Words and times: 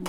La 0.00 0.06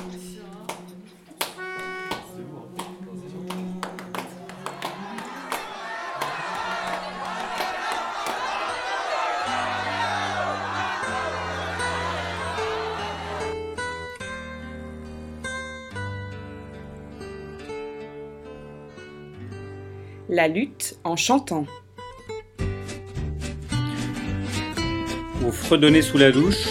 lutte 20.48 21.00
en 21.04 21.16
chantant. 21.16 21.66
Vous 25.40 25.52
fredonnez 25.52 26.04
sous 26.04 26.20
la 26.20 26.32
douche, 26.32 26.68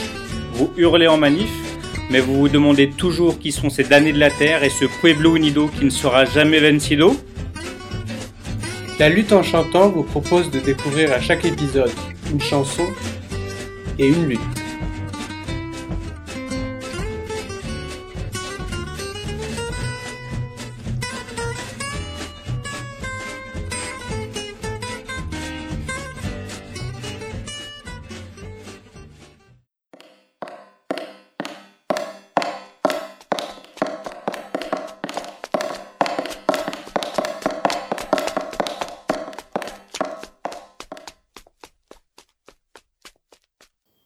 vous 0.53 0.71
hurlez 0.77 1.09
en 1.09 1.17
manif, 1.17 1.68
mais 2.11 2.21
vous 2.21 2.39
vous 2.39 2.49
demandez 2.49 2.91
toujours 2.91 3.39
qui 3.39 3.53
sont 3.53 3.71
ces 3.71 3.85
damnés 3.85 4.13
de 4.13 4.19
la 4.19 4.31
terre 4.31 4.65
et 4.65 4.71
ce 4.71 4.85
Pueblo 4.85 5.37
Unido 5.37 5.69
qui 5.69 5.85
ne 5.85 5.91
sera 5.91 6.25
jamais 6.25 6.61
vencido 6.61 7.17
La 8.99 9.09
lutte 9.09 9.33
en 9.33 9.43
chantant 9.43 9.89
vous 9.91 10.05
propose 10.05 10.51
de 10.51 10.59
découvrir 10.59 11.13
à 11.13 11.21
chaque 11.21 11.45
épisode 11.45 11.93
une 12.33 12.41
chanson 12.41 12.85
et 13.99 14.07
une 14.07 14.27
lutte. 14.27 14.58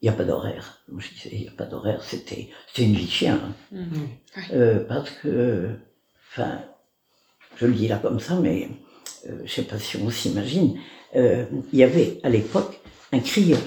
Il 0.03 0.07
n'y 0.09 0.15
a 0.15 0.17
pas 0.17 0.25
d'horaire. 0.25 0.83
Je 0.99 1.09
disais, 1.09 1.31
il 1.33 1.41
n'y 1.43 1.49
a 1.49 1.53
pas 1.53 1.65
d'horaire, 1.65 2.03
c'était, 2.03 2.51
une 2.79 2.95
vie 2.95 3.05
de 3.07 3.11
chien. 3.11 3.41
hein. 3.43 3.55
Mhm. 3.71 4.09
Euh, 4.53 4.85
parce 4.87 5.11
que, 5.11 5.71
enfin, 6.33 6.61
je 7.57 7.67
le 7.67 7.73
dis 7.73 7.87
là 7.89 7.99
comme 7.99 8.19
ça, 8.19 8.35
mais 8.41 8.69
euh, 9.29 9.37
je 9.39 9.43
ne 9.43 9.47
sais 9.49 9.63
pas 9.63 9.79
si 9.79 9.97
on 9.99 10.11
s'imagine, 10.11 10.79
euh, 11.15 11.45
il 11.73 11.79
y 11.79 11.85
avait 11.85 12.19
à 12.25 12.29
l'époque 12.31 12.81
un 13.13 13.21
crieur 13.21 13.61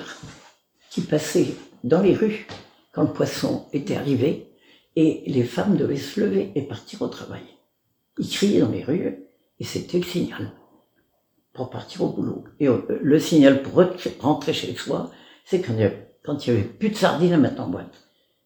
qui 0.90 1.02
passait 1.02 1.48
dans 1.84 2.02
les 2.02 2.14
rues 2.16 2.48
quand 2.92 3.04
le 3.04 3.14
poisson 3.14 3.68
était 3.72 3.96
arrivé 3.96 4.52
et 4.98 5.24
les 5.28 5.44
femmes 5.44 5.78
devaient 5.78 5.96
se 5.98 6.20
lever 6.20 6.52
et 6.56 6.64
partir 6.64 7.02
au 7.02 7.08
travail. 7.08 7.44
Il 8.18 8.28
criait 8.30 8.60
dans 8.62 8.70
les 8.72 8.84
rues 8.84 9.20
et 9.60 9.64
c'était 9.64 10.00
le 10.00 10.04
signal 10.06 10.52
pour 11.54 11.70
partir 11.70 12.02
au 12.04 12.10
boulot. 12.10 12.44
Et 12.60 12.68
euh, 12.68 12.82
le 13.02 13.20
signal 13.20 13.62
pour 13.64 13.76
re- 13.82 14.20
rentrer 14.20 14.52
chez 14.54 14.74
soi, 14.76 15.12
c'est 15.46 15.62
quand 15.62 15.74
il 15.74 15.80
y 15.80 15.84
avait, 15.84 16.05
quand 16.26 16.46
il 16.46 16.54
y 16.54 16.58
avait 16.58 16.66
plus 16.66 16.90
de 16.90 16.96
sardines 16.96 17.34
à 17.34 17.38
mettre 17.38 17.62
en 17.62 17.68
boîte. 17.68 17.94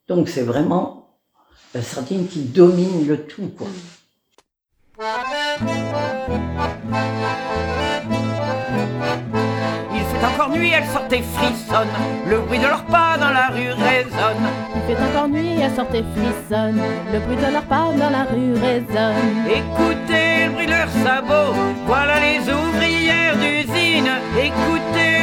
Donc 0.08 0.30
c'est 0.30 0.42
vraiment 0.42 1.18
la 1.74 1.82
sardine 1.82 2.28
qui 2.28 2.42
domine 2.42 3.08
le 3.08 3.26
tout, 3.26 3.52
quoi. 3.58 3.68
Il 9.94 10.02
fait 10.02 10.26
encore 10.26 10.50
nuit, 10.50 10.72
elles 10.72 10.88
sortent 10.88 11.14
et 11.14 11.22
frissonnent. 11.22 11.88
Le 12.28 12.40
bruit 12.42 12.60
de 12.60 12.64
leurs 12.64 12.86
pas 12.86 13.18
dans 13.18 13.30
la 13.30 13.48
rue 13.50 13.70
résonne. 13.70 14.50
Il 14.76 14.82
fait 14.88 15.02
encore 15.02 15.30
nuit, 15.30 15.60
elles 15.62 15.76
sortent 15.76 15.94
et 15.94 16.04
frissonnent. 16.16 16.82
Le 17.14 17.20
bruit 17.20 17.38
de 17.38 17.52
leurs 17.54 17.64
pas 17.64 17.94
dans 17.94 18.10
la 18.10 18.24
rue 18.26 18.54
résonne. 18.54 19.46
Écoutez 19.48 20.46
le 20.46 20.52
bruit 20.52 20.66
de 20.66 20.72
leurs 20.72 20.90
sabots. 20.90 21.54
Voilà 21.86 22.20
les 22.20 22.40
ouvrières 22.40 23.38
d'usine. 23.38 24.10
Écoutez 24.38 25.19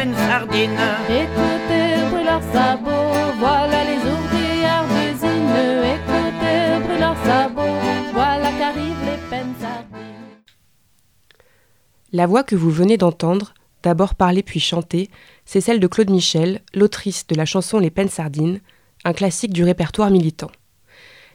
qu'arrivent 0.00 0.14
les 0.14 0.14
peines 0.14 0.14
sardines. 0.14 0.78
Écoutez 1.08 1.96
le 1.96 2.10
bruit 2.10 2.20
de 2.20 2.26
leurs 2.26 2.52
sabots. 2.52 3.38
Voilà 3.38 3.84
les 3.84 3.98
ouvrières 3.98 4.84
d'usine. 4.88 5.50
Écoutez 5.94 6.58
le 6.70 6.84
bruit 6.84 6.96
de 6.96 7.00
leurs 7.00 7.24
sabots. 7.24 8.12
Voilà 8.12 8.50
qu'arrivent 8.58 9.04
les 9.04 9.28
peines 9.28 9.54
sardines. 9.60 10.38
La 12.12 12.26
voix 12.26 12.42
que 12.42 12.56
vous 12.56 12.70
venez 12.70 12.96
d'entendre, 12.96 13.54
d'abord 13.82 14.14
parler 14.14 14.42
puis 14.42 14.60
chanter, 14.60 15.10
c'est 15.44 15.60
celle 15.60 15.80
de 15.80 15.86
Claude 15.86 16.10
Michel, 16.10 16.60
l'autrice 16.74 17.26
de 17.26 17.34
la 17.34 17.44
chanson 17.44 17.78
Les 17.78 17.90
Peines 17.90 18.08
Sardines, 18.08 18.60
un 19.04 19.12
classique 19.12 19.52
du 19.52 19.64
répertoire 19.64 20.10
militant. 20.10 20.50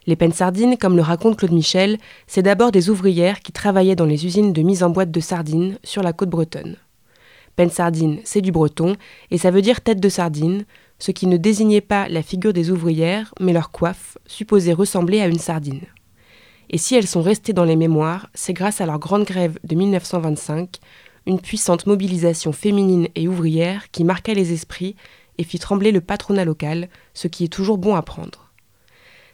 Les 0.06 0.16
Peines 0.16 0.34
Sardines, 0.34 0.78
comme 0.78 0.96
le 0.96 1.02
raconte 1.02 1.38
Claude 1.38 1.54
Michel, 1.54 1.98
c'est 2.28 2.44
d'abord 2.44 2.72
des 2.72 2.90
ouvrières 2.90 3.40
qui 3.40 3.52
travaillaient 3.52 3.96
dans 3.96 4.06
les 4.06 4.26
usines 4.26 4.54
de 4.54 4.62
mise 4.62 4.84
en 4.84 4.90
boîte 4.90 5.10
de 5.10 5.20
sardines 5.20 5.80
sur 5.84 6.04
la 6.04 6.14
côte 6.14 6.30
bretonne. 6.30 6.76
Peine 7.56 7.70
sardine, 7.70 8.20
c'est 8.24 8.42
du 8.42 8.52
breton, 8.52 8.96
et 9.32 9.38
ça 9.38 9.52
veut 9.52 9.62
dire 9.62 9.82
tête 9.82 10.00
de 10.00 10.10
sardine, 10.10 10.66
ce 11.00 11.12
qui 11.12 11.28
ne 11.28 11.38
désignait 11.38 11.82
pas 11.82 12.08
la 12.10 12.22
figure 12.22 12.54
des 12.54 12.72
ouvrières, 12.72 13.34
mais 13.40 13.54
leur 13.54 13.72
coiffe, 13.72 14.18
supposée 14.26 14.74
ressembler 14.74 15.22
à 15.22 15.28
une 15.28 15.40
sardine. 15.40 15.82
Et 16.70 16.78
si 16.78 16.96
elles 16.96 17.08
sont 17.08 17.22
restées 17.22 17.54
dans 17.54 17.64
les 17.64 17.76
mémoires, 17.76 18.30
c'est 18.34 18.54
grâce 18.54 18.82
à 18.82 18.86
leur 18.86 19.00
grande 19.00 19.26
grève 19.26 19.58
de 19.64 19.76
1925, 19.76 20.80
une 21.28 21.40
puissante 21.40 21.88
mobilisation 21.88 22.52
féminine 22.52 23.08
et 23.16 23.28
ouvrière 23.28 23.90
qui 23.92 24.04
marqua 24.04 24.34
les 24.34 24.52
esprits 24.52 24.96
et 25.38 25.44
fit 25.44 25.60
trembler 25.60 25.92
le 25.92 26.02
patronat 26.02 26.46
local, 26.46 26.90
ce 27.14 27.28
qui 27.28 27.46
est 27.46 27.54
toujours 27.54 27.78
bon 27.78 27.96
à 27.96 28.02
prendre. 28.02 28.52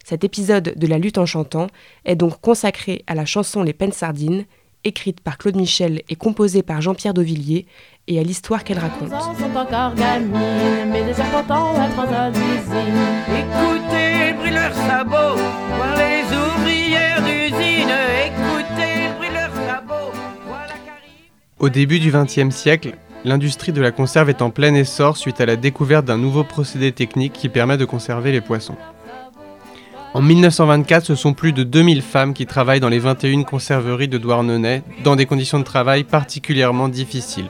Cet 0.04 0.24
épisode 0.24 0.74
de 0.76 0.88
la 0.88 0.98
lutte 0.98 1.18
en 1.18 1.26
chantant 1.26 1.68
est 2.06 2.16
donc 2.16 2.42
consacré 2.42 3.04
à 3.08 3.16
la 3.16 3.26
chanson 3.26 3.62
Les 3.62 3.74
Peines 3.74 3.92
Sardines, 3.92 4.46
écrite 4.84 5.22
par 5.22 5.38
Claude 5.38 5.56
Michel 5.56 6.02
et 6.10 6.16
composée 6.16 6.64
par 6.64 6.82
Jean-Pierre 6.82 7.14
Dauvillier, 7.14 7.66
et 8.08 8.20
à 8.20 8.24
l'histoire 8.24 8.64
qu'elle 8.64 8.80
raconte. 8.80 9.12
Écoutez 9.12 9.52
leurs 14.52 14.74
sabots. 14.74 15.40
Les 15.98 16.24
ouvrières 16.36 17.22
d'usine. 17.22 17.96
Écoutez 18.26 19.34
leurs 19.34 19.56
sabots. 19.68 20.12
Au 21.60 21.70
début 21.70 22.00
du 22.00 22.12
XXe 22.12 22.54
siècle, 22.54 22.96
l'industrie 23.24 23.72
de 23.72 23.82
la 23.82 23.92
conserve 23.92 24.30
est 24.30 24.42
en 24.42 24.50
plein 24.50 24.74
essor 24.74 25.18
suite 25.18 25.40
à 25.42 25.46
la 25.46 25.56
découverte 25.56 26.06
d'un 26.06 26.18
nouveau 26.18 26.44
procédé 26.44 26.92
technique 26.92 27.34
qui 27.34 27.50
permet 27.50 27.78
de 27.78 27.86
conserver 27.86 28.32
les 28.32 28.42
poissons. 28.42 28.76
En 30.14 30.22
1924, 30.22 31.06
ce 31.06 31.16
sont 31.16 31.34
plus 31.34 31.54
de 31.54 31.64
2000 31.64 32.02
femmes 32.02 32.34
qui 32.34 32.46
travaillent 32.46 32.82
dans 32.82 32.90
les 32.90 33.00
21 33.00 33.44
conserveries 33.44 34.10
de 34.10 34.18
Douarnenez 34.18 34.82
dans 35.06 35.16
des 35.16 35.26
conditions 35.26 35.60
de 35.60 35.64
travail 35.64 36.04
particulièrement 36.04 36.90
difficiles. 36.90 37.50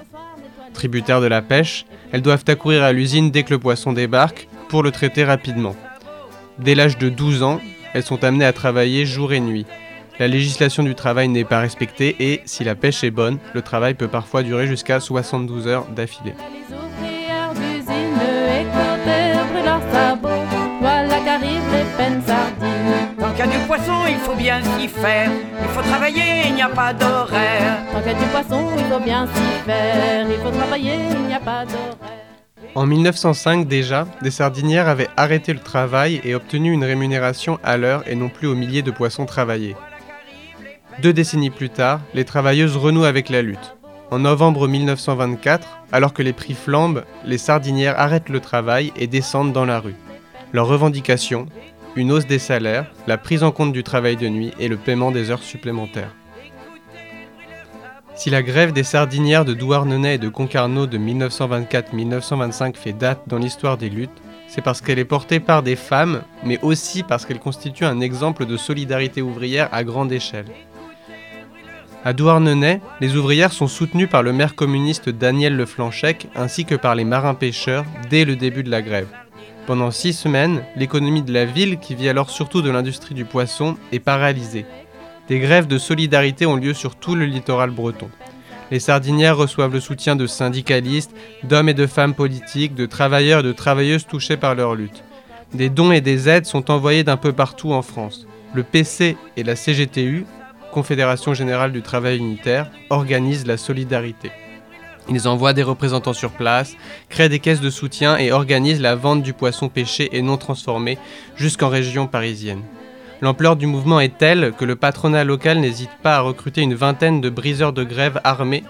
Tributaires 0.71 1.21
de 1.21 1.27
la 1.27 1.41
pêche, 1.41 1.85
elles 2.11 2.21
doivent 2.21 2.43
accourir 2.47 2.83
à 2.83 2.93
l'usine 2.93 3.31
dès 3.31 3.41
que 3.41 3.49
le 3.49 3.57
poisson 3.57 3.93
débarque 3.93 4.47
pour 4.69 4.83
le 4.83 4.91
traiter 4.91 5.23
rapidement. 5.23 5.75
Dès 6.59 6.75
l'âge 6.75 6.99
de 6.99 7.09
12 7.09 7.41
ans, 7.41 7.59
elles 7.95 8.03
sont 8.03 8.23
amenées 8.23 8.45
à 8.45 8.53
travailler 8.53 9.07
jour 9.07 9.33
et 9.33 9.39
nuit. 9.39 9.65
La 10.19 10.27
législation 10.27 10.83
du 10.83 10.93
travail 10.93 11.29
n'est 11.29 11.43
pas 11.43 11.61
respectée 11.61 12.15
et, 12.19 12.41
si 12.45 12.63
la 12.63 12.75
pêche 12.75 13.03
est 13.03 13.09
bonne, 13.09 13.39
le 13.55 13.63
travail 13.63 13.95
peut 13.95 14.07
parfois 14.07 14.43
durer 14.43 14.67
jusqu'à 14.67 14.99
72 14.99 15.65
heures 15.65 15.87
d'affilée. 15.87 16.35
Bien 24.41 24.61
s'y 24.63 24.87
faire. 24.87 25.29
Il 25.61 25.69
faut 25.69 25.81
travailler, 25.81 26.47
il 26.47 26.55
n'y 26.55 26.61
a 26.61 26.69
pas 26.69 26.93
d'horaire. 26.93 27.77
Tant 27.91 27.99
qu'il 27.99 28.11
y 28.11 28.15
a 28.15 28.19
du 28.19 28.25
poisson, 28.25 28.69
il 28.77 28.85
faut 28.85 28.99
bien 28.99 29.27
s'y 29.27 29.65
faire. 29.65 30.27
Il 30.29 30.37
faut 30.37 30.49
travailler, 30.49 30.95
il 31.11 31.27
n'y 31.27 31.33
a 31.33 31.39
pas 31.39 31.65
d'horaire. 31.65 32.17
En 32.73 32.85
1905 32.85 33.67
déjà, 33.67 34.07
des 34.21 34.31
sardinières 34.31 34.87
avaient 34.87 35.09
arrêté 35.17 35.53
le 35.53 35.59
travail 35.59 36.21
et 36.23 36.33
obtenu 36.33 36.71
une 36.71 36.85
rémunération 36.85 37.59
à 37.63 37.77
l'heure 37.77 38.03
et 38.07 38.15
non 38.15 38.29
plus 38.29 38.47
aux 38.47 38.55
milliers 38.55 38.81
de 38.81 38.91
poissons 38.91 39.25
travaillés. 39.25 39.75
Deux 41.01 41.13
décennies 41.13 41.49
plus 41.49 41.69
tard, 41.69 41.99
les 42.13 42.25
travailleuses 42.25 42.77
renouent 42.77 43.03
avec 43.03 43.29
la 43.29 43.41
lutte. 43.41 43.75
En 44.09 44.19
novembre 44.19 44.67
1924, 44.67 45.67
alors 45.91 46.13
que 46.13 46.23
les 46.23 46.33
prix 46.33 46.53
flambent, 46.53 47.03
les 47.25 47.37
sardinières 47.37 47.99
arrêtent 47.99 48.29
le 48.29 48.39
travail 48.39 48.91
et 48.95 49.07
descendent 49.07 49.53
dans 49.53 49.65
la 49.65 49.79
rue. 49.79 49.95
Leurs 50.53 50.67
revendications 50.67 51.47
une 51.95 52.11
hausse 52.11 52.25
des 52.25 52.39
salaires, 52.39 52.85
la 53.07 53.17
prise 53.17 53.43
en 53.43 53.51
compte 53.51 53.73
du 53.73 53.83
travail 53.83 54.15
de 54.15 54.29
nuit 54.29 54.53
et 54.59 54.67
le 54.67 54.77
paiement 54.77 55.11
des 55.11 55.29
heures 55.29 55.43
supplémentaires. 55.43 56.13
Si 58.15 58.29
la 58.29 58.43
grève 58.43 58.71
des 58.71 58.83
sardinières 58.83 59.45
de 59.45 59.53
Douarnenez 59.53 60.13
et 60.13 60.17
de 60.17 60.29
Concarneau 60.29 60.85
de 60.85 60.97
1924-1925 60.97 62.75
fait 62.75 62.93
date 62.93 63.21
dans 63.27 63.37
l'histoire 63.37 63.77
des 63.77 63.89
luttes, 63.89 64.09
c'est 64.47 64.61
parce 64.61 64.81
qu'elle 64.81 64.99
est 64.99 65.05
portée 65.05 65.39
par 65.39 65.63
des 65.63 65.75
femmes, 65.75 66.21
mais 66.43 66.59
aussi 66.61 67.03
parce 67.03 67.25
qu'elle 67.25 67.39
constitue 67.39 67.85
un 67.85 67.99
exemple 67.99 68.45
de 68.45 68.57
solidarité 68.57 69.21
ouvrière 69.21 69.69
à 69.71 69.83
grande 69.83 70.11
échelle. 70.11 70.45
À 72.03 72.13
Douarnenez, 72.13 72.81
les 72.99 73.15
ouvrières 73.15 73.53
sont 73.53 73.67
soutenues 73.67 74.07
par 74.07 74.23
le 74.23 74.33
maire 74.33 74.55
communiste 74.55 75.09
Daniel 75.09 75.55
Leflanchec 75.55 76.27
ainsi 76.35 76.65
que 76.65 76.75
par 76.75 76.95
les 76.95 77.05
marins-pêcheurs 77.05 77.85
dès 78.09 78.25
le 78.25 78.35
début 78.35 78.63
de 78.63 78.71
la 78.71 78.81
grève. 78.81 79.07
Pendant 79.71 79.91
six 79.91 80.11
semaines, 80.11 80.65
l'économie 80.75 81.21
de 81.21 81.31
la 81.31 81.45
ville, 81.45 81.79
qui 81.79 81.95
vit 81.95 82.09
alors 82.09 82.29
surtout 82.29 82.61
de 82.61 82.69
l'industrie 82.69 83.15
du 83.15 83.23
poisson, 83.23 83.77
est 83.93 83.99
paralysée. 83.99 84.65
Des 85.29 85.39
grèves 85.39 85.67
de 85.67 85.77
solidarité 85.77 86.45
ont 86.45 86.57
lieu 86.57 86.73
sur 86.73 86.97
tout 86.97 87.15
le 87.15 87.23
littoral 87.23 87.69
breton. 87.69 88.09
Les 88.69 88.81
sardinières 88.81 89.37
reçoivent 89.37 89.71
le 89.71 89.79
soutien 89.79 90.17
de 90.17 90.27
syndicalistes, 90.27 91.15
d'hommes 91.43 91.69
et 91.69 91.73
de 91.73 91.87
femmes 91.87 92.15
politiques, 92.15 92.75
de 92.75 92.85
travailleurs 92.85 93.39
et 93.39 93.43
de 93.43 93.53
travailleuses 93.53 94.05
touchés 94.05 94.35
par 94.35 94.55
leur 94.55 94.75
lutte. 94.75 95.05
Des 95.53 95.69
dons 95.69 95.93
et 95.93 96.01
des 96.01 96.27
aides 96.27 96.45
sont 96.45 96.69
envoyés 96.69 97.05
d'un 97.05 97.15
peu 97.15 97.31
partout 97.31 97.71
en 97.71 97.81
France. 97.81 98.27
Le 98.53 98.63
PC 98.63 99.15
et 99.37 99.43
la 99.45 99.55
CGTU, 99.55 100.25
Confédération 100.73 101.33
Générale 101.33 101.71
du 101.71 101.81
Travail 101.81 102.17
Unitaire, 102.17 102.69
organisent 102.89 103.47
la 103.47 103.55
solidarité. 103.55 104.31
Ils 105.11 105.27
envoient 105.27 105.51
des 105.51 105.61
représentants 105.61 106.13
sur 106.13 106.31
place, 106.31 106.77
créent 107.09 107.27
des 107.27 107.39
caisses 107.39 107.59
de 107.59 107.69
soutien 107.69 108.17
et 108.17 108.31
organisent 108.31 108.79
la 108.79 108.95
vente 108.95 109.21
du 109.21 109.33
poisson 109.33 109.67
pêché 109.67 110.07
et 110.13 110.21
non 110.21 110.37
transformé 110.37 110.97
jusqu'en 111.35 111.67
région 111.67 112.07
parisienne. 112.07 112.61
L'ampleur 113.19 113.57
du 113.57 113.67
mouvement 113.67 113.99
est 113.99 114.17
telle 114.17 114.53
que 114.57 114.63
le 114.63 114.77
patronat 114.77 115.25
local 115.25 115.59
n'hésite 115.59 115.91
pas 116.01 116.15
à 116.15 116.21
recruter 116.21 116.61
une 116.61 116.75
vingtaine 116.75 117.19
de 117.19 117.29
briseurs 117.29 117.73
de 117.73 117.83
grève 117.83 118.21
armés 118.23 118.63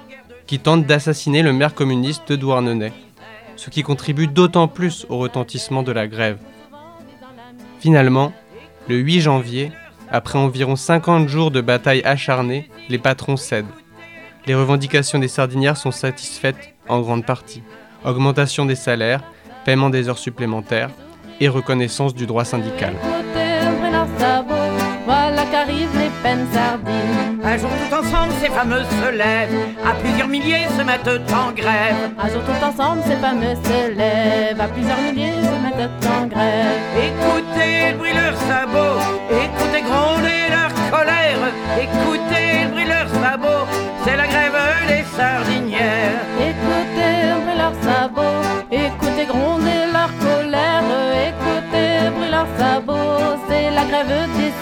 qui 0.48 0.58
tentent 0.58 0.88
d'assassiner 0.88 1.44
le 1.44 1.54
maire 1.54 1.76
communiste 1.76 2.30
de 2.30 2.38
Douarnenez, 2.38 2.92
ce 3.56 3.70
qui 3.70 3.84
contribue 3.84 4.26
d'autant 4.26 4.68
plus 4.68 5.06
au 5.10 5.20
retentissement 5.20 5.84
de 5.84 5.92
la 5.92 6.08
grève. 6.08 6.40
Finalement, 7.80 8.34
le 8.90 8.98
8 8.98 9.22
janvier, 9.22 9.72
après 10.10 10.40
environ 10.40 10.76
50 10.76 11.30
jours 11.30 11.52
de 11.52 11.62
bataille 11.62 12.02
acharnée, 12.04 12.68
les 12.90 12.98
patrons 12.98 13.38
cèdent. 13.38 13.66
Les 14.48 14.56
revendications 14.56 15.20
des 15.20 15.28
sardinières 15.28 15.78
sont 15.78 15.92
satisfaites 15.92 16.74
en 16.90 17.02
grande 17.02 17.26
partie. 17.26 17.62
Augmentation 18.04 18.66
des 18.66 18.76
salaires, 18.76 19.22
paiement 19.66 19.90
des 19.90 20.10
heures 20.10 20.18
supplémentaires 20.18 20.90
et 21.40 21.48
reconnaissance 21.48 22.16
du 22.16 22.26
droit 22.26 22.46
syndical. 22.46 22.94
Voilà 25.06 25.44
qu'arrivent 25.52 25.98
les 25.98 26.10
peines 26.24 26.48
sardines. 26.54 27.40
Un 27.44 27.58
jour 27.58 27.70
tout 27.70 27.96
ensemble, 27.96 28.34
ces 28.40 28.50
fameux 28.50 28.84
se 28.84 29.12
lèvent. 29.12 29.68
À 29.86 29.94
plusieurs 29.96 30.28
milliers 30.28 30.68
se 30.78 30.84
mettent 30.84 31.34
en 31.34 31.52
grève. 31.52 32.12
Un 32.20 32.30
jour 32.30 32.42
tout 32.44 32.66
ensemble, 32.66 33.02
ces 33.06 33.18
fameux 33.18 33.56
se 33.64 33.92
lèvent. 33.96 34.60
À 34.60 34.68
plusieurs 34.68 35.02
milliers 35.02 35.42
se 35.42 35.56
mettent 35.64 36.08
en 36.08 36.28
grève. 36.28 36.80
Écoutez 36.98 37.92
le 37.92 37.98
bruit 37.98 38.14
leurs 38.14 38.38
sabots. 38.38 39.02
Écoutez 39.30 39.82
gronder 39.82 40.50
leur 40.50 40.72
colère. 40.90 41.40
Écoutez 41.78 42.41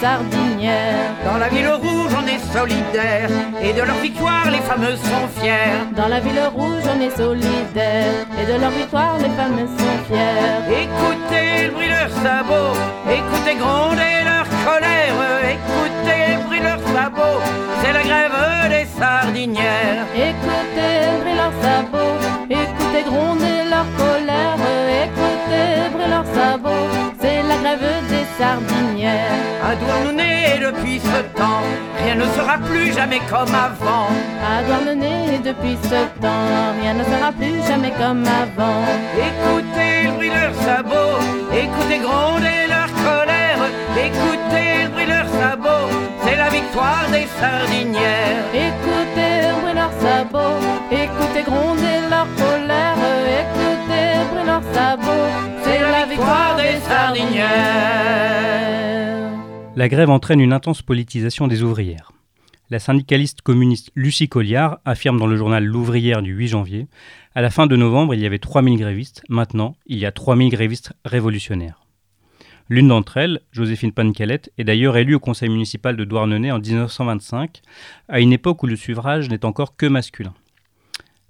Dans 0.02 1.38
la 1.38 1.50
ville 1.50 1.68
rouge, 1.68 2.12
on 2.18 2.26
est 2.26 2.40
solidaire. 2.58 3.30
Et 3.62 3.74
de 3.74 3.82
leur 3.82 3.98
victoire, 3.98 4.50
les 4.50 4.60
fameux 4.60 4.96
sont 4.96 5.28
fiers. 5.36 5.76
Dans 5.94 6.08
la 6.08 6.22
ville 6.22 6.40
rouge, 6.56 6.84
on 6.88 7.02
est 7.02 7.16
solidaire. 7.18 8.26
Et 8.42 8.46
de 8.46 8.60
leur 8.62 8.70
victoire, 8.70 9.18
les 9.18 9.30
femmes 9.30 9.68
sont 9.78 10.00
fières. 10.08 10.64
Écoutez 10.70 11.68
le 11.68 11.72
bruit 11.74 11.88
de 11.88 11.92
leurs 11.92 12.16
sabots. 12.24 12.80
Écoutez 13.12 13.56
gronder 13.56 14.24
leur 14.24 14.48
colère. 14.64 15.16
Écoutez 15.56 16.38
le 16.38 16.44
bruit 16.48 16.60
de 16.60 16.64
leurs 16.64 16.88
sabots. 16.96 17.42
C'est 17.82 17.92
la 17.92 18.04
grève 18.04 18.70
des 18.70 18.86
sardinières. 18.98 20.06
Écoutez 20.16 20.96
bruit 21.20 21.36
leurs 21.36 21.58
sabots. 21.62 22.16
Écoutez 22.50 23.04
gronder 23.04 23.58
leur 23.70 23.88
colère. 23.98 24.56
Écoutez 25.04 25.90
bruit 25.92 26.10
leurs 26.10 26.26
sabots. 26.34 27.19
Grève 27.62 28.08
des 28.08 28.26
sardinières. 28.38 29.32
À 29.62 29.76
Douarnenez, 29.76 30.60
depuis 30.62 31.00
ce 31.00 31.22
temps, 31.38 31.62
rien 32.02 32.16
ne 32.16 32.26
sera 32.36 32.58
plus 32.58 32.94
jamais 32.94 33.20
comme 33.30 33.54
avant. 33.54 34.08
À 34.42 34.64
Douarnenez, 34.64 35.40
depuis 35.44 35.78
ce 35.84 36.22
temps, 36.22 36.48
rien 36.82 36.94
ne 36.94 37.04
sera 37.04 37.32
plus 37.34 37.62
jamais 37.68 37.92
comme 38.00 38.24
avant. 38.26 38.84
Écoutez 39.30 40.04
le 40.06 40.12
bruit 40.12 40.30
de 40.30 40.36
leurs 40.36 40.56
sabots, 40.56 41.20
écoutez 41.52 42.00
gronder 42.00 42.60
leur 42.70 42.90
colère, 43.04 43.62
écoutez 44.08 44.84
le 44.84 44.90
bruit 44.90 45.06
de 45.06 45.12
leurs 45.12 45.34
sabots, 45.42 45.92
c'est 46.24 46.38
la 46.38 46.50
victoire 46.50 47.06
des 47.12 47.28
sardinières. 47.42 48.46
Écoutez 48.54 49.52
bruit 49.62 49.74
leurs 49.74 49.98
sabots, 50.00 50.60
écoutez 50.92 51.44
gronder 51.44 51.98
leur 52.10 52.28
colère, 52.38 52.98
écoutez 53.42 53.69
La 59.76 59.88
grève 59.88 60.10
entraîne 60.10 60.42
une 60.42 60.52
intense 60.52 60.82
politisation 60.82 61.48
des 61.48 61.64
ouvrières. 61.64 62.12
La 62.70 62.80
syndicaliste 62.80 63.42
communiste 63.42 63.92
Lucie 63.96 64.28
Colliard 64.28 64.80
affirme 64.84 65.18
dans 65.18 65.28
le 65.28 65.38
journal 65.38 65.64
L'Ouvrière 65.64 66.22
du 66.22 66.34
8 66.34 66.48
janvier 66.50 66.88
À 67.34 67.42
la 67.42 67.50
fin 67.50 67.68
de 67.68 67.76
novembre, 67.76 68.14
il 68.14 68.20
y 68.20 68.26
avait 68.26 68.40
3000 68.40 68.78
grévistes, 68.78 69.24
maintenant, 69.30 69.76
il 69.86 69.98
y 69.98 70.06
a 70.06 70.12
3000 70.12 70.50
grévistes 70.52 70.92
révolutionnaires. 71.06 71.80
L'une 72.68 72.90
d'entre 72.90 73.18
elles, 73.18 73.40
Joséphine 73.52 73.94
Pancalette, 73.94 74.52
est 74.58 74.66
d'ailleurs 74.66 74.98
élue 74.98 75.16
au 75.16 75.20
conseil 75.20 75.50
municipal 75.50 75.96
de 75.96 76.04
Douarnenez 76.04 76.52
en 76.52 76.60
1925, 76.60 77.62
à 78.10 78.20
une 78.20 78.34
époque 78.34 78.62
où 78.62 78.68
le 78.68 78.76
suffrage 78.76 79.30
n'est 79.30 79.46
encore 79.46 79.76
que 79.76 79.86
masculin. 79.86 80.34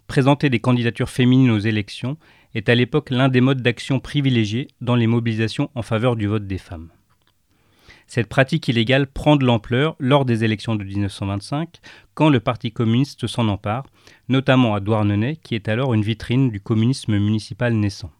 Présenter 0.07 0.49
des 0.49 0.59
candidatures 0.59 1.09
féminines 1.09 1.51
aux 1.51 1.59
élections 1.59 2.17
est 2.55 2.69
à 2.69 2.75
l'époque 2.75 3.09
l'un 3.09 3.29
des 3.29 3.41
modes 3.41 3.61
d'action 3.61 3.99
privilégiés 3.99 4.67
dans 4.81 4.95
les 4.95 5.07
mobilisations 5.07 5.69
en 5.75 5.81
faveur 5.81 6.15
du 6.15 6.27
vote 6.27 6.47
des 6.47 6.57
femmes. 6.57 6.89
Cette 8.07 8.27
pratique 8.27 8.67
illégale 8.67 9.05
prend 9.05 9.35
de 9.35 9.45
l'ampleur 9.45 9.95
lors 9.99 10.25
des 10.25 10.43
élections 10.43 10.75
de 10.75 10.83
1925, 10.83 11.77
quand 12.15 12.29
le 12.29 12.39
Parti 12.39 12.71
communiste 12.71 13.27
s'en 13.27 13.47
empare, 13.49 13.85
notamment 14.29 14.73
à 14.73 14.79
Douarnenez, 14.79 15.35
qui 15.35 15.53
est 15.53 15.69
alors 15.69 15.93
une 15.93 16.01
vitrine 16.01 16.49
du 16.49 16.59
communisme 16.59 17.19
municipal 17.19 17.71
naissant. 17.73 18.11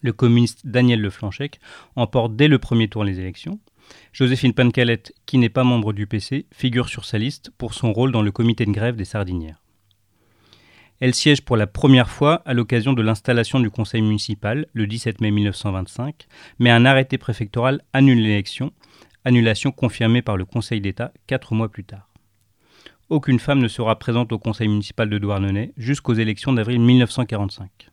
Le 0.00 0.14
communiste 0.14 0.66
Daniel 0.66 1.02
Leflanchec 1.02 1.60
emporte 1.96 2.34
dès 2.34 2.48
le 2.48 2.58
premier 2.58 2.88
tour 2.88 3.04
les 3.04 3.20
élections. 3.20 3.58
Joséphine 4.14 4.54
Pancalette, 4.54 5.12
qui 5.26 5.36
n'est 5.36 5.50
pas 5.50 5.64
membre 5.64 5.92
du 5.92 6.06
PC, 6.06 6.46
figure 6.50 6.88
sur 6.88 7.04
sa 7.04 7.18
liste 7.18 7.50
pour 7.58 7.74
son 7.74 7.92
rôle 7.92 8.10
dans 8.10 8.22
le 8.22 8.32
comité 8.32 8.64
de 8.64 8.72
grève 8.72 8.96
des 8.96 9.04
Sardinières. 9.04 9.60
Elle 11.00 11.14
siège 11.14 11.42
pour 11.42 11.56
la 11.56 11.68
première 11.68 12.10
fois 12.10 12.42
à 12.44 12.54
l'occasion 12.54 12.92
de 12.92 13.02
l'installation 13.02 13.60
du 13.60 13.70
conseil 13.70 14.02
municipal 14.02 14.66
le 14.72 14.88
17 14.88 15.20
mai 15.20 15.30
1925, 15.30 16.26
mais 16.58 16.70
un 16.70 16.84
arrêté 16.84 17.18
préfectoral 17.18 17.82
annule 17.92 18.20
l'élection, 18.20 18.72
annulation 19.24 19.70
confirmée 19.70 20.22
par 20.22 20.36
le 20.36 20.44
Conseil 20.44 20.80
d'État 20.80 21.12
quatre 21.28 21.54
mois 21.54 21.68
plus 21.68 21.84
tard. 21.84 22.08
Aucune 23.10 23.38
femme 23.38 23.60
ne 23.60 23.68
sera 23.68 23.96
présente 23.98 24.32
au 24.32 24.38
conseil 24.38 24.66
municipal 24.66 25.08
de 25.08 25.18
Douarnenez 25.18 25.72
jusqu'aux 25.76 26.14
élections 26.14 26.52
d'avril 26.52 26.80
1945. 26.80 27.90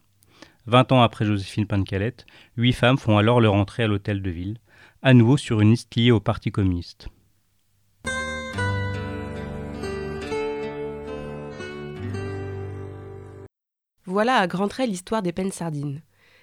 Vingt 0.65 0.91
ans 0.91 1.03
après 1.03 1.25
Joséphine 1.25 1.67
Pancalette, 1.67 2.25
huit 2.57 2.74
femmes 2.74 2.97
font 2.97 3.19
alors 3.19 3.39
leur 3.39 3.53
entrée 3.53 3.83
à 3.83 3.88
l'hôtel 3.88 4.24
de 4.24 4.31
ville, 4.31 4.57
à 5.03 5.13
nouveau 5.13 5.38
sur 5.38 5.62
une 5.62 5.69
liste 5.69 5.95
liée 5.95 6.09
au 6.09 6.19
Parti 6.19 6.51
communiste. 6.51 7.07
Voilà 14.07 14.38
à 14.38 14.45
grands 14.45 14.67
traits 14.67 14.88
l'histoire 14.88 15.24
des 15.24 15.31
peines 15.31 15.51
sardines. 15.51 16.01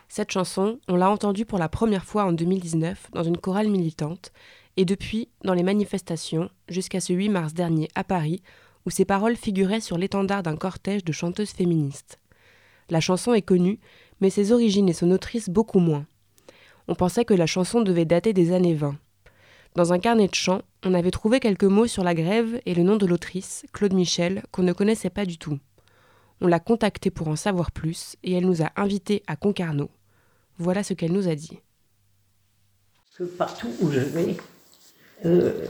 Cette 0.08 0.32
chanson, 0.32 0.80
on 0.88 0.96
l'a 0.96 1.08
entendue 1.08 1.46
pour 1.46 1.60
la 1.60 1.68
première 1.68 2.04
fois 2.04 2.24
en 2.24 2.32
2019 2.32 3.10
dans 3.12 3.22
une 3.22 3.36
chorale 3.36 3.68
militante, 3.68 4.32
et 4.76 4.84
depuis 4.84 5.28
dans 5.44 5.54
les 5.54 5.62
manifestations, 5.62 6.50
jusqu'à 6.68 7.00
ce 7.00 7.12
8 7.12 7.28
mars 7.28 7.54
dernier 7.54 7.88
à 7.94 8.02
Paris, 8.02 8.42
où 8.84 8.90
ces 8.90 9.04
paroles 9.04 9.36
figuraient 9.36 9.80
sur 9.80 9.96
l'étendard 9.96 10.42
d'un 10.42 10.56
cortège 10.56 11.04
de 11.04 11.12
chanteuses 11.12 11.52
féministes. 11.52 12.18
La 12.90 13.00
chanson 13.00 13.32
est 13.32 13.42
connue, 13.42 13.78
mais 14.20 14.30
ses 14.30 14.50
origines 14.50 14.88
et 14.88 14.92
son 14.92 15.12
autrice 15.12 15.48
beaucoup 15.48 15.78
moins. 15.78 16.04
On 16.88 16.96
pensait 16.96 17.24
que 17.24 17.32
la 17.32 17.46
chanson 17.46 17.80
devait 17.80 18.04
dater 18.04 18.32
des 18.32 18.52
années 18.52 18.74
20. 18.74 18.96
Dans 19.76 19.92
un 19.92 20.00
carnet 20.00 20.26
de 20.26 20.34
chants, 20.34 20.62
on 20.84 20.94
avait 20.94 21.12
trouvé 21.12 21.38
quelques 21.38 21.62
mots 21.62 21.86
sur 21.86 22.02
la 22.02 22.14
grève 22.14 22.60
et 22.66 22.74
le 22.74 22.82
nom 22.82 22.96
de 22.96 23.06
l'autrice, 23.06 23.64
Claude 23.72 23.94
Michel, 23.94 24.42
qu'on 24.50 24.64
ne 24.64 24.72
connaissait 24.72 25.10
pas 25.10 25.24
du 25.24 25.38
tout. 25.38 25.60
On 26.44 26.48
l'a 26.48 26.58
contactée 26.58 27.10
pour 27.10 27.28
en 27.28 27.36
savoir 27.36 27.70
plus 27.70 28.16
et 28.24 28.32
elle 28.32 28.46
nous 28.46 28.62
a 28.62 28.72
invités 28.74 29.22
à 29.28 29.36
Concarneau. 29.36 29.90
Voilà 30.58 30.82
ce 30.82 30.92
qu'elle 30.92 31.12
nous 31.12 31.28
a 31.28 31.36
dit. 31.36 31.60
partout 33.38 33.68
où 33.80 33.92
je 33.92 34.00
vais, 34.00 34.36
euh, 35.24 35.66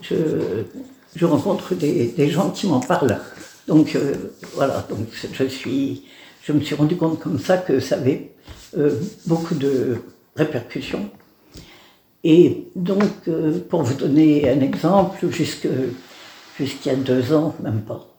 je, 0.00 1.26
rencontre 1.26 1.74
des, 1.74 2.30
gens 2.30 2.50
qui 2.50 2.68
m'en 2.68 2.80
parlent. 2.80 3.20
Donc 3.68 3.96
euh, 3.96 4.14
voilà, 4.54 4.86
donc 4.88 5.08
je, 5.12 6.52
me 6.54 6.60
suis 6.62 6.74
rendu 6.74 6.96
compte 6.96 7.20
comme 7.20 7.38
ça 7.38 7.58
que 7.58 7.80
ça 7.80 7.96
avait 7.96 8.32
euh, 8.78 8.98
beaucoup 9.26 9.54
de 9.54 9.98
répercussions. 10.36 11.10
Et 12.24 12.66
donc, 12.76 13.28
pour 13.68 13.82
vous 13.82 13.94
donner 13.94 14.48
un 14.48 14.60
exemple, 14.60 15.18
y 16.86 16.88
a 16.88 16.94
deux 16.94 17.34
ans, 17.34 17.54
même 17.62 17.82
pas, 17.82 18.09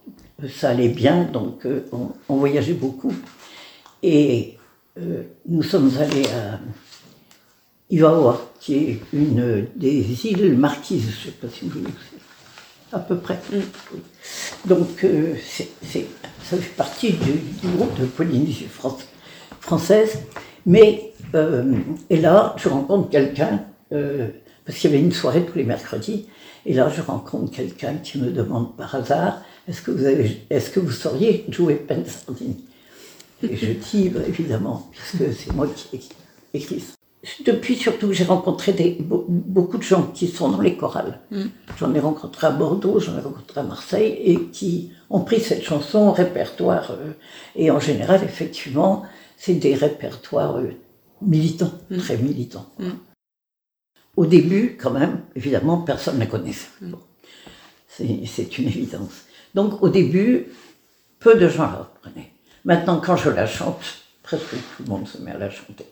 ça 0.49 0.69
allait 0.69 0.89
bien, 0.89 1.23
donc 1.23 1.65
euh, 1.65 1.85
on, 1.91 2.09
on 2.29 2.35
voyageait 2.37 2.73
beaucoup. 2.73 3.13
Et 4.03 4.57
euh, 4.99 5.23
nous 5.47 5.63
sommes 5.63 5.91
allés 5.99 6.25
à 6.27 6.59
Iwawa, 7.89 8.51
qui 8.59 8.75
est 8.75 8.99
une 9.13 9.67
des 9.75 10.25
îles 10.25 10.57
marquises, 10.57 11.09
je 11.11 11.27
ne 11.27 11.31
sais 11.31 11.37
pas 11.39 11.47
si 11.53 11.65
vous 11.65 11.79
voulez, 11.79 11.93
à 12.93 12.99
peu 12.99 13.17
près. 13.17 13.39
Oui. 13.53 13.61
Donc, 14.65 15.03
euh, 15.03 15.35
ça 15.43 15.63
fait 15.81 16.07
partie 16.75 17.11
du, 17.13 17.33
du 17.61 17.67
groupe 17.75 17.99
de 17.99 18.05
Polynésie 18.05 18.65
fran- 18.65 18.97
française. 19.59 20.19
Mais, 20.65 21.13
euh, 21.35 21.73
et 22.09 22.17
là, 22.17 22.55
je 22.57 22.69
rencontre 22.69 23.09
quelqu'un, 23.09 23.65
parce 23.89 24.77
qu'il 24.77 24.91
y 24.91 24.93
avait 24.93 25.03
une 25.03 25.11
soirée 25.11 25.43
tous 25.45 25.57
les 25.57 25.63
mercredis, 25.63 26.27
et 26.65 26.73
là, 26.73 26.89
je 26.95 27.01
rencontre 27.01 27.51
quelqu'un 27.51 27.95
qui 27.95 28.19
me 28.19 28.31
demande 28.31 28.75
par 28.77 28.93
hasard, 28.93 29.41
est-ce 29.67 29.81
que 29.81 29.91
vous, 29.91 30.05
avez, 30.05 30.41
est-ce 30.49 30.69
que 30.69 30.79
vous 30.79 30.91
sauriez 30.91 31.45
jouer 31.49 31.75
Peine 31.75 32.05
Sardine? 32.05 32.55
Et 33.43 33.55
je 33.55 33.71
dis, 33.71 34.09
bah, 34.09 34.21
évidemment, 34.27 34.89
puisque 34.91 35.33
c'est 35.33 35.53
moi 35.53 35.67
qui 35.67 35.99
ça. 36.79 36.93
Depuis 37.45 37.75
surtout, 37.75 38.11
j'ai 38.13 38.23
rencontré 38.23 38.73
des, 38.73 38.97
beaucoup 38.99 39.77
de 39.77 39.83
gens 39.83 40.07
qui 40.07 40.27
sont 40.27 40.49
dans 40.49 40.61
les 40.61 40.75
chorales. 40.75 41.19
J'en 41.77 41.93
ai 41.93 41.99
rencontré 41.99 42.47
à 42.47 42.49
Bordeaux, 42.51 42.99
j'en 42.99 43.15
ai 43.17 43.21
rencontré 43.21 43.59
à 43.59 43.63
Marseille, 43.63 44.17
et 44.23 44.45
qui 44.45 44.91
ont 45.09 45.21
pris 45.21 45.39
cette 45.39 45.63
chanson 45.63 45.99
au 46.07 46.11
répertoire. 46.11 46.91
euh, 46.91 47.13
et 47.55 47.69
en 47.69 47.79
général, 47.79 48.23
effectivement, 48.23 49.03
c'est 49.37 49.53
des 49.53 49.75
répertoires 49.75 50.57
euh, 50.57 50.71
militants, 51.21 51.73
très 51.99 52.17
militants. 52.17 52.67
Au 54.17 54.25
début, 54.25 54.77
quand 54.81 54.91
même, 54.91 55.21
évidemment, 55.35 55.77
personne 55.77 56.15
ne 56.15 56.21
la 56.21 56.25
connaissait. 56.25 56.69
Bon. 56.81 56.99
C'est 57.87 58.21
c'est 58.25 58.57
une 58.57 58.67
évidence. 58.67 59.25
Donc, 59.55 59.81
au 59.83 59.89
début, 59.89 60.47
peu 61.19 61.35
de 61.35 61.47
gens 61.47 61.63
la 61.63 61.77
reprenaient. 61.79 62.31
Maintenant, 62.65 62.99
quand 63.03 63.15
je 63.15 63.29
la 63.29 63.47
chante, 63.47 63.81
presque 64.23 64.49
tout 64.51 64.83
le 64.83 64.89
monde 64.89 65.07
se 65.07 65.17
met 65.21 65.31
à 65.31 65.37
la 65.37 65.49
chanter. 65.49 65.85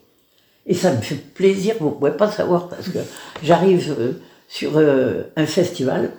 Et 0.66 0.74
ça 0.74 0.94
me 0.94 1.02
fait 1.02 1.16
plaisir, 1.16 1.76
vous 1.80 1.90
ne 1.90 1.94
pouvez 1.96 2.12
pas 2.12 2.30
savoir, 2.30 2.70
parce 2.70 2.90
que 2.90 3.00
j'arrive 3.44 3.96
euh, 3.98 4.14
sur 4.48 4.78
euh, 4.78 5.24
un 5.36 5.46
festival, 5.46 6.12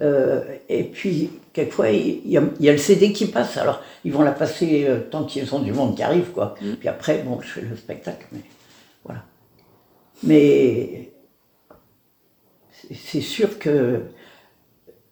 euh, 0.00 0.44
et 0.68 0.84
puis 0.84 1.30
quelquefois, 1.52 1.90
il 1.90 2.28
y, 2.28 2.36
a, 2.36 2.42
il 2.60 2.64
y 2.66 2.68
a 2.68 2.72
le 2.72 2.78
CD 2.78 3.12
qui 3.12 3.26
passe, 3.26 3.56
alors 3.56 3.82
ils 4.04 4.12
vont 4.12 4.22
la 4.22 4.30
passer 4.30 4.86
tant 5.10 5.24
qu'ils 5.24 5.52
ont 5.54 5.58
du 5.58 5.72
monde 5.72 5.96
qui 5.96 6.02
arrive, 6.04 6.26
quoi. 6.30 6.54
Puis 6.78 6.88
après, 6.88 7.22
bon, 7.24 7.40
je 7.40 7.48
fais 7.48 7.60
le 7.62 7.76
spectacle, 7.76 8.26
mais 8.30 8.42
voilà. 9.04 9.24
Mais 10.22 11.10
c'est- 12.72 12.94
c'est 12.94 13.20
sûr 13.20 13.58
que 13.58 14.02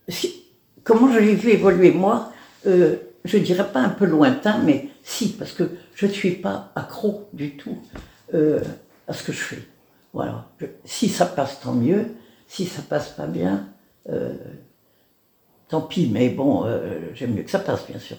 si- 0.08 0.44
comment 0.86 1.12
je 1.12 1.18
l'ai 1.18 1.34
vu 1.34 1.50
évoluer 1.50 1.90
moi, 1.90 2.32
euh, 2.66 2.96
je 3.24 3.36
dirais 3.38 3.66
pas 3.70 3.80
un 3.80 3.90
peu 3.90 4.06
lointain, 4.06 4.58
mais 4.64 4.88
si, 5.02 5.32
parce 5.32 5.52
que 5.52 5.64
je 5.94 6.06
ne 6.06 6.12
suis 6.12 6.30
pas 6.30 6.72
accro 6.74 7.28
du 7.32 7.56
tout 7.56 7.76
euh, 8.32 8.60
à 9.06 9.12
ce 9.12 9.22
que 9.24 9.32
je 9.32 9.38
fais. 9.38 9.62
Voilà. 10.14 10.48
Si 10.84 11.08
ça 11.08 11.26
passe, 11.26 11.60
tant 11.60 11.74
mieux. 11.74 12.06
Si 12.46 12.64
ça 12.64 12.80
passe 12.82 13.10
pas 13.10 13.26
bien, 13.26 13.68
euh, 14.08 14.34
tant 15.68 15.80
pis. 15.80 16.08
Mais 16.10 16.28
bon, 16.28 16.64
euh, 16.64 17.00
j'aime 17.14 17.34
mieux 17.34 17.42
que 17.42 17.50
ça 17.50 17.58
passe, 17.58 17.86
bien 17.88 17.98
sûr. 17.98 18.18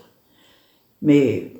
Mais 1.01 1.53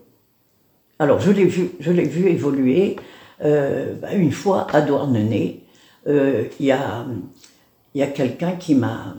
alors, 1.00 1.20
je 1.22 1.32
l'ai 1.32 1.46
vu, 1.46 1.72
vu 1.80 2.30
évoluer. 2.30 2.98
Bah, 3.40 4.14
une 4.14 4.32
fois 4.32 4.68
à 4.74 4.82
Douarnenez, 4.82 5.64
il 6.08 6.50
y 6.60 6.72
a, 6.72 7.06
y 7.96 8.02
a 8.02 8.08
quelqu'un 8.08 8.54
qui 8.54 8.76
m'a 8.76 9.16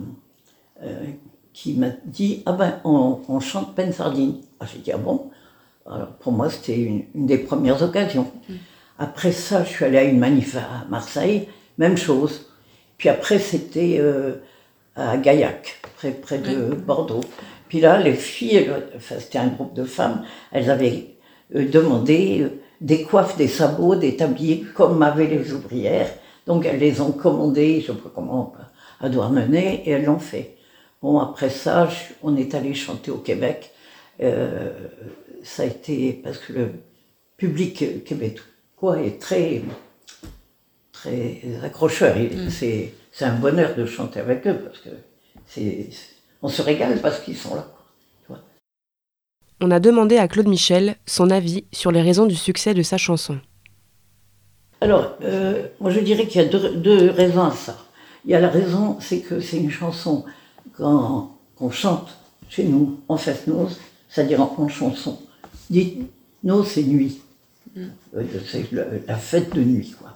qui 1.61 1.75
m'a 1.75 1.89
dit 2.05 2.43
ah 2.47 2.53
ben 2.53 2.75
on, 2.85 3.19
on 3.29 3.41
chante 3.41 3.75
Peine 3.75 3.93
Sardine. 3.93 4.35
Ah, 4.61 4.67
J'ai 4.73 4.79
dit 4.81 4.93
ah 4.93 4.99
bon? 4.99 5.31
Alors 5.91 6.09
pour 6.21 6.33
moi 6.33 6.51
c'était 6.51 6.79
une, 6.79 7.03
une 7.17 7.27
des 7.27 7.39
premières 7.39 7.83
occasions. 7.83 8.31
Après 8.99 9.33
ça, 9.33 9.65
je 9.65 9.69
suis 9.71 9.85
allée 9.85 9.99
à 9.99 10.05
une 10.05 10.19
manif 10.19 10.57
à 10.57 10.85
Marseille, 10.89 11.49
même 11.79 11.97
chose. 11.97 12.47
Puis 12.97 13.09
après 13.09 13.39
c'était 13.39 13.97
euh, 14.01 14.35
à 14.97 15.17
Gaillac, 15.17 15.81
près, 15.97 16.11
près 16.13 16.39
de 16.39 16.75
Bordeaux. 16.75 17.21
Puis 17.69 17.81
là, 17.81 17.99
les 18.01 18.15
filles, 18.15 18.57
elles- 18.57 18.89
enfin, 18.97 19.17
c'était 19.19 19.39
un 19.39 19.49
groupe 19.49 19.75
de 19.75 19.85
femmes, 19.85 20.23
elles 20.53 20.71
avaient 20.71 21.15
euh, 21.57 21.69
demandé 21.69 22.41
euh, 22.43 22.61
des 22.81 23.03
coiffes, 23.03 23.37
des 23.37 23.49
sabots, 23.49 23.97
des 23.97 24.17
tabliers, 24.17 24.65
comme 24.75 25.03
avaient 25.03 25.27
les 25.27 25.53
ouvrières. 25.53 26.11
Donc 26.47 26.65
elles 26.67 26.79
les 26.79 27.01
ont 27.01 27.13
commandés, 27.13 27.81
je 27.85 27.91
ne 27.93 27.97
sais 27.97 28.03
pas 28.03 28.11
comment, 28.15 28.53
à 29.01 29.09
Douarnenez, 29.09 29.83
et 29.87 29.91
elles 29.91 30.05
l'ont 30.05 30.19
fait. 30.21 30.57
Bon, 31.03 31.19
après 31.21 31.51
ça, 31.51 31.89
je- 31.89 32.15
on 32.23 32.37
est 32.37 32.55
allé 32.55 32.75
chanter 32.75 33.11
au 33.11 33.19
Québec. 33.19 33.71
Euh, 34.21 34.71
ça 35.45 35.63
a 35.63 35.67
été 35.67 36.13
parce 36.25 36.39
que 36.39 36.53
le 36.53 36.71
public 37.37 38.05
québécois 38.05 39.01
est 39.03 39.21
très, 39.21 39.63
très 40.93 41.41
accrocheur. 41.63 42.17
Il- 42.17 42.51
C'est, 42.51 42.95
c'est 43.13 43.25
un 43.25 43.37
bonheur 43.37 43.77
de 43.77 43.87
chanter 43.87 44.21
avec 44.21 44.47
eux 44.47 44.59
parce 44.59 44.79
que 44.81 44.89
c'est, 45.47 45.89
on 46.43 46.49
se 46.49 46.63
régale 46.63 47.01
parce 47.01 47.21
qu'ils 47.21 47.37
sont 47.37 47.55
là. 47.55 47.63
quoi. 47.63 47.85
Tu 48.23 48.33
vois. 48.33 48.43
On 49.61 49.71
a 49.71 49.79
demandé 49.81 50.19
à 50.19 50.27
Claude 50.27 50.49
Michel 50.49 50.97
son 51.07 51.31
avis 51.31 51.65
sur 51.73 51.93
les 51.93 52.03
raisons 52.03 52.27
du 52.27 52.35
succès 52.37 52.75
de 52.75 52.83
sa 52.83 52.99
chanson. 52.99 53.39
Alors, 54.81 55.17
euh, 55.23 55.67
moi 55.81 55.91
je 55.91 56.01
dirais 56.01 56.27
qu'il 56.27 56.41
y 56.41 56.45
a 56.45 56.49
deux, 56.49 56.77
deux 56.77 57.11
raisons 57.11 57.45
à 57.45 57.53
ça. 57.53 57.77
Il 58.25 58.31
y 58.33 58.35
a 58.35 58.41
la 58.41 58.49
raison, 58.49 58.99
c'est 59.01 59.21
que 59.21 59.41
c'est 59.41 59.57
une 59.59 59.71
chanson 59.71 60.25
quand- 60.77 61.37
qu'on 61.57 61.71
chante 61.71 62.09
chez 62.49 62.65
nous 62.65 63.01
en 63.09 63.17
fête-noz, 63.17 63.79
c'est-à-dire 64.09 64.41
en, 64.41 64.55
en 64.59 64.69
chanson. 64.69 65.19
Dites, 65.71 65.99
nos 66.45 66.65
c'est 66.65 66.83
nuit. 66.85 67.21
Euh, 67.77 68.23
c'est 68.51 68.71
le- 68.73 69.03
la 69.07 69.17
fête 69.17 69.55
de 69.55 69.63
nuit, 69.63 69.95
quoi. 69.99 70.15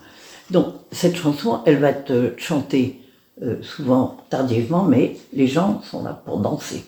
Donc, 0.51 0.75
cette 0.91 1.17
chanson, 1.17 1.61
elle 1.67 1.79
va 1.79 1.91
être 1.91 2.35
chantée 2.37 3.01
euh, 3.43 3.63
souvent 3.63 4.19
tardivement, 4.31 4.85
mais 4.85 5.17
les 5.33 5.47
gens 5.47 5.81
sont 5.83 6.03
là 6.03 6.13
pour 6.25 6.39
danser. 6.39 6.85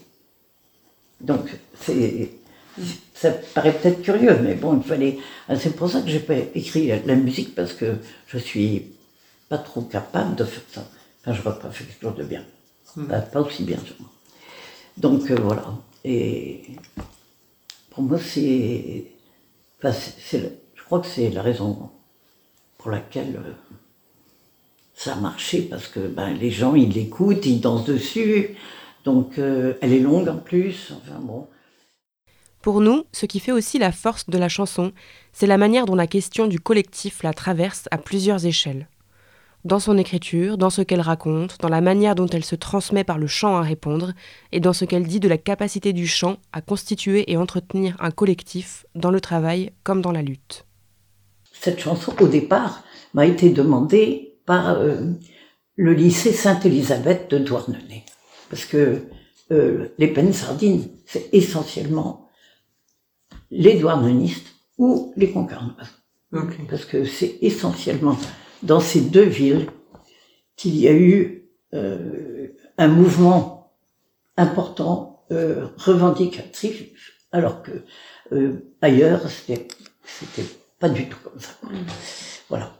Donc, 1.21 1.49
c'est, 1.81 2.31
ça 3.15 3.31
paraît 3.55 3.73
peut-être 3.73 4.03
curieux, 4.03 4.39
mais 4.43 4.55
bon, 4.55 4.77
il 4.77 4.83
fallait. 4.83 5.19
ah, 5.49 5.57
C'est 5.57 5.75
pour 5.75 5.91
ça 5.91 6.03
que 6.03 6.09
j'ai 6.09 6.21
pas 6.21 6.35
écrit 6.55 6.89
la, 7.07 7.15
musique, 7.15 7.55
parce 7.55 7.73
que 7.73 7.95
je 8.27 8.39
suis 8.39 8.93
pas 9.49 9.59
trop 9.59 9.83
capable 9.83 10.35
de 10.37 10.45
faire 10.45 10.63
ça. 10.73 10.85
Enfin, 11.27 11.51
pas 11.53 11.71
fait 11.71 11.85
quelque 11.85 12.03
chose 12.03 12.17
de 12.17 12.25
bien. 12.25 12.43
Pas, 13.09 13.21
pas 13.21 13.41
aussi 13.41 13.65
bien, 13.65 13.79
sûrement. 13.79 14.11
Donc, 14.97 15.31
euh, 15.31 15.37
voilà. 15.41 15.67
Et 16.05 16.63
pour 17.91 18.03
moi, 18.03 18.19
c'est. 18.19 19.07
enfin, 19.79 19.93
c'est- 19.93 20.15
c'est 20.19 20.39
le- 20.41 20.53
je 20.75 20.83
crois 20.85 21.01
que 21.01 21.07
c'est 21.07 21.31
la 21.31 21.43
raison 21.43 21.91
pour 22.79 22.91
laquelle 22.91 23.37
euh, 23.37 23.53
ça 24.95 25.15
a 25.15 25.17
marché, 25.17 25.63
parce 25.63 25.89
que 25.89 26.01
ben, 26.07 26.35
les 26.35 26.51
gens, 26.51 26.75
ils 26.75 26.91
l'écoutent, 26.93 27.45
ils 27.47 27.61
dansent 27.61 27.85
dessus. 27.87 28.57
Donc, 29.05 29.39
euh, 29.39 29.75
elle 29.81 29.93
est 29.93 30.01
longue 30.01 30.29
en 30.29 30.37
plus. 30.39 30.93
Enfin, 30.97 31.19
bon. 31.21 31.47
Pour 32.63 32.81
nous, 32.81 33.05
ce 33.13 33.27
qui 33.27 33.41
fait 33.41 33.53
aussi 33.53 33.79
la 33.79 33.93
force 33.93 34.27
de 34.31 34.39
la 34.39 34.49
chanson, 34.49 34.93
c'est 35.33 35.47
la 35.47 35.59
manière 35.59 35.85
dont 35.85 35.95
la 35.97 36.07
question 36.07 36.47
du 36.47 36.59
collectif 36.61 37.23
la 37.23 37.35
traverse 37.35 37.89
à 37.91 37.99
plusieurs 37.99 38.47
échelles. 38.47 38.89
Dans 39.65 39.81
son 39.81 39.97
écriture, 39.97 40.59
dans 40.59 40.69
ce 40.69 40.83
qu'elle 40.83 41.01
raconte, 41.01 41.57
dans 41.61 41.71
la 41.71 41.81
manière 41.81 42.15
dont 42.15 42.27
elle 42.27 42.45
se 42.45 42.55
transmet 42.55 43.03
par 43.03 43.17
le 43.17 43.27
chant 43.27 43.57
à 43.57 43.63
répondre, 43.63 44.13
et 44.53 44.61
dans 44.61 44.75
ce 44.75 44.85
qu'elle 44.85 45.07
dit 45.07 45.21
de 45.21 45.29
la 45.29 45.39
capacité 45.39 45.95
du 45.95 46.07
chant 46.07 46.37
à 46.53 46.61
constituer 46.61 47.33
et 47.33 47.39
entretenir 47.39 47.97
un 47.99 48.11
collectif 48.11 48.85
dans 48.95 49.11
le 49.11 49.23
travail 49.23 49.73
comme 49.83 50.03
dans 50.03 50.13
la 50.13 50.21
lutte. 50.21 50.67
Cette 51.51 51.81
chanson, 51.81 52.15
au 52.21 52.29
départ, 52.29 52.85
m'a 53.15 53.25
été 53.25 53.49
demandée 53.49 54.37
par 54.45 54.69
euh, 54.69 55.13
le 55.77 55.95
lycée 55.95 56.33
Sainte-Élisabeth 56.33 57.31
de 57.31 57.39
Douarnenez. 57.39 58.05
Parce 58.51 58.67
que 58.67 59.09
euh, 59.51 59.89
les 59.97 60.09
peines 60.09 60.35
sardines, 60.35 60.91
c'est 61.07 61.33
essentiellement 61.33 62.29
les 63.51 63.79
douarnenistes 63.79 64.49
ou 64.77 65.15
les 65.17 65.31
concarnoises. 65.31 66.03
Parce 66.69 66.85
que 66.85 67.07
c'est 67.07 67.39
essentiellement 67.41 68.19
dans 68.65 68.81
ces 68.81 69.01
deux 69.01 69.25
villes 69.25 69.67
qu'il 70.57 70.77
y 70.77 70.89
a 70.89 70.93
eu 70.93 71.49
euh, 71.75 72.49
un 72.79 72.89
mouvement 72.89 73.73
important, 74.37 75.25
euh, 75.31 75.67
revendicatif, 75.77 76.85
alors 77.31 77.63
que 77.63 77.73
euh, 78.33 78.75
ailleurs, 78.81 79.29
c'était 79.29 79.69
c'était 80.05 80.49
pas 80.79 80.89
du 80.89 81.09
tout 81.09 81.19
comme 81.23 81.41
ça. 81.41 81.53
Voilà. 82.49 82.73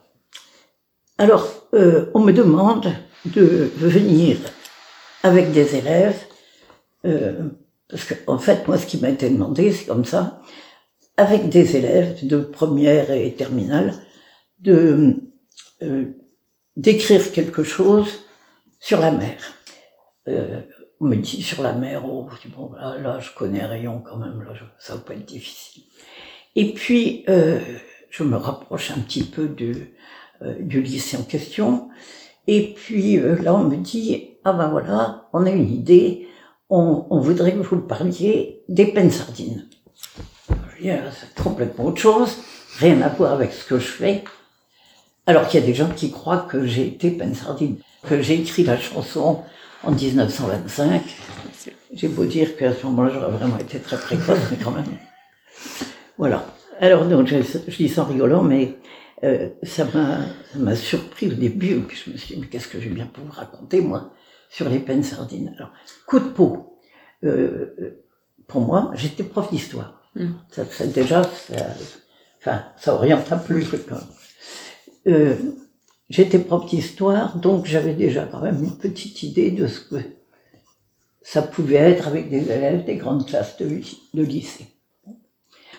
Alors, 1.19 1.49
euh, 1.75 2.11
on 2.15 2.21
me 2.21 2.33
demande 2.33 2.93
de 3.25 3.71
venir 3.77 4.39
avec 5.23 5.53
des 5.53 5.77
élèves, 5.77 6.21
euh, 7.07 7.49
parce 7.89 8.05
que 8.05 8.15
en 8.27 8.39
fait, 8.39 8.67
moi, 8.69 8.79
ce 8.79 8.87
qui 8.87 8.99
m'a 8.99 9.11
été 9.11 9.31
demandé, 9.31 9.73
c'est 9.73 9.87
comme 9.87 10.05
ça, 10.05 10.41
avec 11.17 11.49
des 11.49 11.77
élèves 11.77 12.27
de 12.27 12.39
première 12.39 13.11
et 13.11 13.35
terminale, 13.35 13.95
de 14.59 15.17
euh, 15.83 16.07
d'écrire 16.77 17.33
quelque 17.33 17.63
chose 17.63 18.25
sur 18.81 19.01
la 19.01 19.11
mer. 19.11 19.39
Euh, 20.29 20.61
on 21.01 21.07
me 21.07 21.17
dit 21.17 21.43
sur 21.43 21.63
la 21.63 21.73
mer, 21.73 22.05
oh, 22.07 22.29
je 22.35 22.49
dis, 22.49 22.55
bon, 22.55 22.73
là, 22.73 23.19
je 23.21 23.31
connais 23.35 23.65
rien 23.65 24.03
quand 24.05 24.17
même, 24.17 24.43
là, 24.43 24.53
ça 24.79 24.95
va 24.95 25.01
pas 25.01 25.15
être 25.15 25.25
difficile. 25.25 25.85
Et 26.57 26.73
puis, 26.73 27.25
euh, 27.29 27.61
je 28.11 28.23
me 28.23 28.37
rapproche 28.37 28.91
un 28.91 29.01
petit 29.01 29.25
peu 29.25 29.49
du 29.49 30.83
lycée 30.83 31.17
en 31.17 31.25
question. 31.25 31.89
Et 32.47 32.75
puis 32.75 33.17
là, 33.17 33.55
on 33.55 33.65
me 33.65 33.77
dit, 33.77 34.37
ah 34.45 34.53
ben 34.53 34.69
voilà, 34.69 35.29
on 35.33 35.47
a 35.47 35.51
une 35.51 35.71
idée, 35.71 36.29
on, 36.71 37.07
on 37.11 37.21
voudrait 37.21 37.53
que 37.53 37.59
vous 37.59 37.81
parliez 37.81 38.63
des 38.69 38.87
peines 38.87 39.11
sardines. 39.11 39.69
Ah, 40.87 41.11
c'est 41.13 41.43
complètement 41.43 41.87
autre 41.87 42.01
chose, 42.01 42.37
rien 42.79 43.01
à 43.03 43.09
voir 43.09 43.33
avec 43.33 43.53
ce 43.53 43.65
que 43.65 43.79
je 43.79 43.87
fais. 43.87 44.25
Alors 45.27 45.49
qu'il 45.49 45.61
y 45.61 45.63
a 45.63 45.67
des 45.67 45.75
gens 45.75 45.89
qui 45.89 46.11
croient 46.11 46.47
que 46.51 46.67
j'ai 46.67 46.87
été 46.87 47.11
peine 47.11 47.35
sardine, 47.35 47.77
que 48.09 48.21
j'ai 48.21 48.41
écrit 48.41 48.65
la 48.65 48.79
chanson 48.79 49.43
en 49.83 49.91
1925. 49.93 51.03
J'ai 51.95 52.09
beau 52.09 52.25
dire 52.25 52.57
qu'à 52.57 52.75
ce 52.75 52.85
moment-là, 52.87 53.11
j'aurais 53.15 53.31
vraiment 53.31 53.59
été 53.59 53.79
très 53.79 53.97
précoce, 53.97 54.39
mais 54.51 54.59
quand 54.63 54.73
même. 54.73 54.85
Voilà. 56.19 56.45
Alors, 56.81 57.07
donc, 57.07 57.27
je, 57.27 57.37
je 57.69 57.77
dis 57.77 57.89
ça 57.89 58.03
en 58.03 58.07
rigolant, 58.07 58.43
mais 58.43 58.77
euh, 59.23 59.49
ça 59.63 59.87
m'a 60.57 60.77
surpris 60.77 61.29
au 61.29 61.35
début, 61.35 61.81
puis 61.81 61.97
je 62.05 62.11
me 62.11 62.17
suis 62.17 62.35
dit, 62.35 62.41
mais 62.41 62.49
qu'est-ce 62.49 62.69
que 62.69 62.79
je 62.79 62.89
vais 62.89 62.95
bien 62.95 63.07
pouvoir 63.07 63.37
raconter, 63.37 63.81
moi, 63.81 64.13
sur 64.51 64.69
les 64.69 64.81
peines 64.81 65.03
sardines? 65.03 65.55
Alors, 65.57 65.71
coup 66.07 66.19
de 66.19 66.29
peau. 66.29 66.79
Euh, 67.25 68.05
pour 68.47 68.61
moi, 68.61 68.91
j'étais 68.95 69.23
prof 69.23 69.51
d'histoire. 69.51 70.03
Mm. 70.15 70.33
Ça, 70.51 70.65
ça, 70.67 70.87
déjà, 70.87 71.23
ça, 71.23 71.55
enfin, 72.41 72.65
ça 72.77 72.95
oriente 72.95 73.33
un 73.33 73.39
peu 73.39 73.55
le 73.55 73.65
truc. 73.65 73.87
Euh, 75.07 75.37
j'étais 76.09 76.39
prof 76.39 76.67
d'histoire, 76.67 77.37
donc 77.39 77.67
j'avais 77.67 77.95
déjà 77.95 78.25
quand 78.25 78.41
même 78.41 78.63
une 78.63 78.77
petite 78.77 79.23
idée 79.23 79.51
de 79.51 79.67
ce 79.67 79.81
que 79.81 79.97
ça 81.23 81.43
pouvait 81.43 81.77
être 81.77 82.07
avec 82.09 82.29
des 82.31 82.51
élèves 82.51 82.85
des 82.85 82.97
grandes 82.97 83.27
classes 83.27 83.57
de, 83.59 83.67
ly- 83.67 84.01
de 84.15 84.23
lycée. 84.23 84.67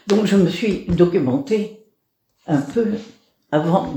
Donc 0.08 0.26
je 0.26 0.36
me 0.36 0.50
suis 0.50 0.86
documentée 0.86 1.86
un 2.48 2.62
peu 2.62 2.86
avant 3.52 3.94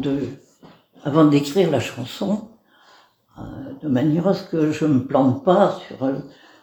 d'écrire 1.26 1.70
la 1.70 1.80
chanson, 1.80 2.48
euh, 3.38 3.42
de 3.82 3.88
manière 3.88 4.26
à 4.28 4.34
ce 4.34 4.44
que 4.44 4.72
je 4.72 4.84
me 4.86 5.06
plante 5.06 5.44
pas 5.44 5.80
sur 5.86 5.96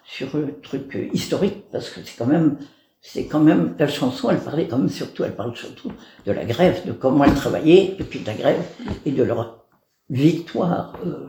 sur 0.08 0.38
le 0.38 0.60
truc 0.62 0.96
historique, 1.14 1.66
parce 1.72 1.90
que 1.90 2.00
c'est 2.04 2.16
quand 2.16 2.28
même 2.28 2.60
c'est 3.08 3.26
quand 3.28 3.40
même 3.40 3.76
la 3.78 3.88
chanson, 3.88 4.30
elle 4.32 4.40
parlait 4.40 4.68
quand 4.68 4.78
même 4.80 4.90
surtout, 4.90 5.24
elle 5.24 5.36
parle 5.36 5.56
surtout 5.56 5.92
de 6.26 6.32
la 6.32 6.44
grève, 6.44 6.86
de 6.88 6.92
comment 6.92 7.24
elle 7.24 7.36
travaillait, 7.36 7.96
et 8.00 8.04
puis 8.04 8.20
de 8.20 8.26
la 8.28 8.34
grève 8.34 8.64
et 9.06 9.12
de 9.12 9.24
leur 9.24 9.66
victoire. 10.10 10.98
Euh, 11.06 11.28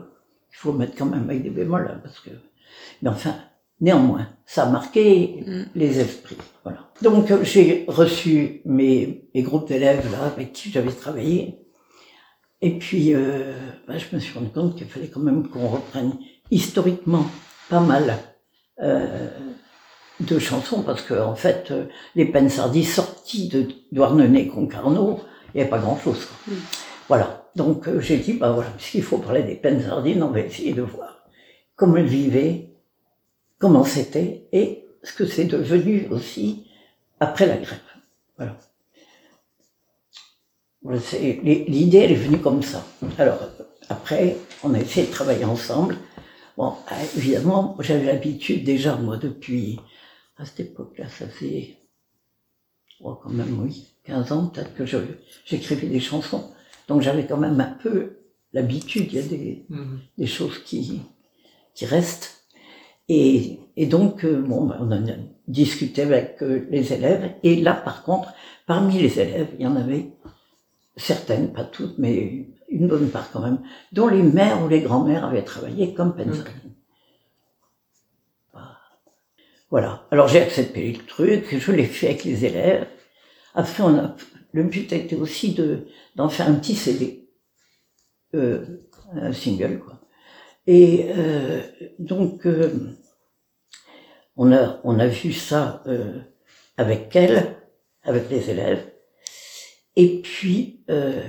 il 0.51 0.55
faut 0.57 0.73
mettre 0.73 0.95
quand 0.97 1.05
même 1.05 1.23
avec 1.29 1.43
des 1.43 1.51
bémols, 1.51 1.89
hein, 1.93 1.99
parce 2.03 2.19
que 2.19 2.31
mais 3.01 3.09
enfin, 3.09 3.35
néanmoins, 3.79 4.27
ça 4.45 4.63
a 4.63 4.69
marqué 4.69 5.43
Mm. 5.45 5.63
les 5.75 5.99
esprits. 5.99 6.37
Voilà. 6.63 6.89
Donc 7.01 7.29
euh, 7.31 7.43
j'ai 7.43 7.85
reçu 7.87 8.61
mes, 8.65 9.29
mes 9.33 9.43
groupes 9.43 9.67
d'élèves 9.67 10.11
là 10.11 10.25
avec 10.25 10.53
qui 10.53 10.71
j'avais 10.71 10.91
travaillé. 10.91 11.59
Et 12.61 12.79
puis 12.79 13.13
euh, 13.13 13.53
bah, 13.87 13.97
je 13.99 14.15
me 14.15 14.19
suis 14.19 14.33
rendu 14.37 14.49
compte 14.49 14.75
qu'il 14.75 14.87
fallait 14.87 15.09
quand 15.09 15.19
même 15.19 15.47
qu'on 15.47 15.67
reprenne 15.67 16.13
historiquement 16.49 17.25
pas 17.69 17.81
mal 17.81 18.17
euh, 20.21 20.23
de 20.23 20.39
chansons 20.39 20.83
parce 20.83 21.01
que 21.01 21.13
en 21.13 21.35
fait 21.35 21.71
euh, 21.71 21.85
les 22.15 22.25
Pensardis 22.25 22.83
sortis 22.83 23.47
de 23.47 23.67
Douarnenez 23.91 24.47
Concarneau, 24.47 25.19
il 25.53 25.57
n'y 25.57 25.61
avait 25.61 25.69
pas 25.69 25.79
grand 25.79 25.97
chose. 25.99 26.27
Mm. 26.47 26.53
Voilà. 27.07 27.49
Donc 27.55 27.87
euh, 27.87 27.99
j'ai 27.99 28.17
dit 28.17 28.33
bah 28.33 28.51
voilà, 28.51 28.69
puisqu'il 28.71 29.03
faut 29.03 29.17
parler 29.17 29.43
des 29.43 29.55
Pensardines, 29.55 30.21
on 30.23 30.29
va 30.29 30.41
essayer 30.41 30.73
de 30.73 30.81
voir 30.81 31.27
comment 31.75 31.97
elles 31.97 32.07
vivaient, 32.07 32.69
comment 33.59 33.83
c'était 33.83 34.47
et 34.51 34.85
ce 35.03 35.13
que 35.13 35.25
c'est 35.25 35.45
devenu 35.45 36.07
aussi 36.11 36.67
après 37.19 37.47
la 37.47 37.57
grève. 37.57 37.79
Voilà. 38.37 38.57
L'idée, 40.87 41.97
elle 41.97 42.11
est 42.11 42.15
venue 42.15 42.37
comme 42.37 42.61
ça. 42.61 42.85
Alors, 43.17 43.39
après, 43.89 44.37
on 44.63 44.73
a 44.73 44.79
essayé 44.79 45.07
de 45.07 45.11
travailler 45.11 45.45
ensemble. 45.45 45.97
Bon, 46.57 46.73
euh, 46.91 46.95
évidemment, 47.17 47.75
j'avais 47.79 48.05
l'habitude 48.05 48.63
déjà, 48.63 48.95
moi, 48.95 49.17
depuis, 49.17 49.79
à 50.37 50.45
cette 50.45 50.59
époque-là, 50.59 51.07
ça 51.09 51.27
fait, 51.27 51.77
oh, 53.01 53.15
quand 53.15 53.29
même, 53.29 53.61
oui, 53.61 53.87
15 54.05 54.31
ans 54.31 54.47
peut-être 54.47 54.73
que 54.75 54.85
j'écrivais 55.45 55.87
des 55.87 55.99
chansons. 55.99 56.51
Donc 56.87 57.01
j'avais 57.01 57.25
quand 57.25 57.37
même 57.37 57.59
un 57.59 57.77
peu 57.81 58.17
l'habitude, 58.53 59.07
il 59.11 59.15
y 59.15 59.19
a 59.19 59.23
des, 59.23 59.65
des 60.17 60.27
choses 60.27 60.59
qui, 60.63 61.01
qui 61.73 61.85
restent. 61.85 62.45
Et, 63.09 63.59
et 63.75 63.85
donc, 63.85 64.25
euh, 64.25 64.41
bon, 64.41 64.65
ben, 64.65 64.77
on 64.81 64.91
en 64.91 65.07
a 65.07 65.13
discuté 65.47 66.01
avec 66.01 66.41
euh, 66.41 66.67
les 66.69 66.91
élèves. 66.93 67.35
Et 67.43 67.61
là, 67.61 67.73
par 67.73 68.03
contre, 68.03 68.33
parmi 68.65 68.99
les 68.99 69.19
élèves, 69.19 69.47
il 69.57 69.63
y 69.63 69.67
en 69.67 69.75
avait 69.75 70.11
certaines, 70.97 71.53
pas 71.53 71.63
toutes, 71.63 71.97
mais 71.97 72.47
une 72.69 72.87
bonne 72.87 73.09
part 73.09 73.31
quand 73.31 73.41
même, 73.41 73.59
dont 73.93 74.07
les 74.07 74.23
mères 74.23 74.63
ou 74.63 74.67
les 74.67 74.81
grands-mères 74.81 75.25
avaient 75.25 75.43
travaillé 75.43 75.93
comme 75.93 76.15
pensardines. 76.15 76.66
Voilà. 79.69 80.07
Alors 80.11 80.27
j'ai 80.27 80.41
accepté 80.41 80.91
le 80.93 81.05
truc, 81.05 81.57
je 81.57 81.71
l'ai 81.71 81.85
fait 81.85 82.07
avec 82.07 82.23
les 82.23 82.45
élèves. 82.45 82.87
Après, 83.55 83.83
on 83.83 83.97
a, 83.97 84.15
le 84.53 84.63
but 84.63 84.91
a 84.93 84.97
été 84.97 85.15
aussi 85.15 85.53
de 85.53 85.87
d'en 86.15 86.29
faire 86.29 86.47
un 86.49 86.55
petit 86.55 86.75
CD, 86.75 87.29
euh, 88.35 88.65
un 89.13 89.33
single 89.33 89.79
quoi. 89.79 90.01
Et 90.67 91.07
euh, 91.15 91.61
donc 91.99 92.47
euh, 92.47 92.71
on 94.35 94.51
a 94.53 94.79
on 94.83 94.99
a 94.99 95.07
vu 95.07 95.33
ça 95.33 95.83
euh, 95.87 96.19
avec 96.77 97.15
elle, 97.15 97.57
avec 98.03 98.29
les 98.29 98.49
élèves. 98.49 98.85
Et 99.95 100.21
puis 100.21 100.83
euh, 100.89 101.21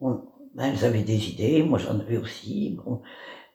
on- 0.00 0.22
ben, 0.54 0.72
elles 0.72 0.84
avaient 0.84 1.02
des 1.02 1.30
idées, 1.30 1.62
moi 1.62 1.78
j'en 1.78 1.98
avais 1.98 2.16
aussi. 2.16 2.78
Bon, 2.84 3.02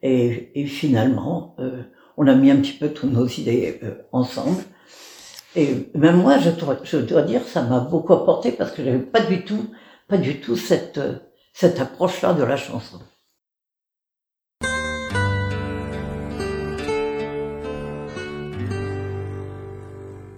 et, 0.03 0.51
et 0.59 0.65
finalement, 0.67 1.55
euh, 1.59 1.83
on 2.21 2.27
a 2.27 2.36
mis 2.36 2.51
un 2.51 2.58
petit 2.58 2.73
peu 2.73 2.89
toutes 2.89 3.13
nos 3.13 3.25
idées 3.25 3.79
euh, 3.82 3.93
ensemble. 4.12 4.62
Et 5.55 5.89
même 5.95 6.17
moi, 6.17 6.38
je 6.38 6.49
dois, 6.99 7.21
dire, 7.21 7.43
ça 7.45 7.63
m'a 7.63 7.79
beaucoup 7.79 8.12
apporté 8.12 8.51
parce 8.51 8.71
que 8.71 8.84
j'avais 8.84 8.99
pas 8.99 9.21
du 9.21 9.45
tout, 9.45 9.73
pas 10.10 10.17
du 10.17 10.41
tout 10.41 10.58
cette, 10.58 10.97
euh, 10.97 11.15
cette 11.53 11.79
approche-là 11.79 12.34
de 12.34 12.43
la 12.43 12.58
chanson. 12.58 12.99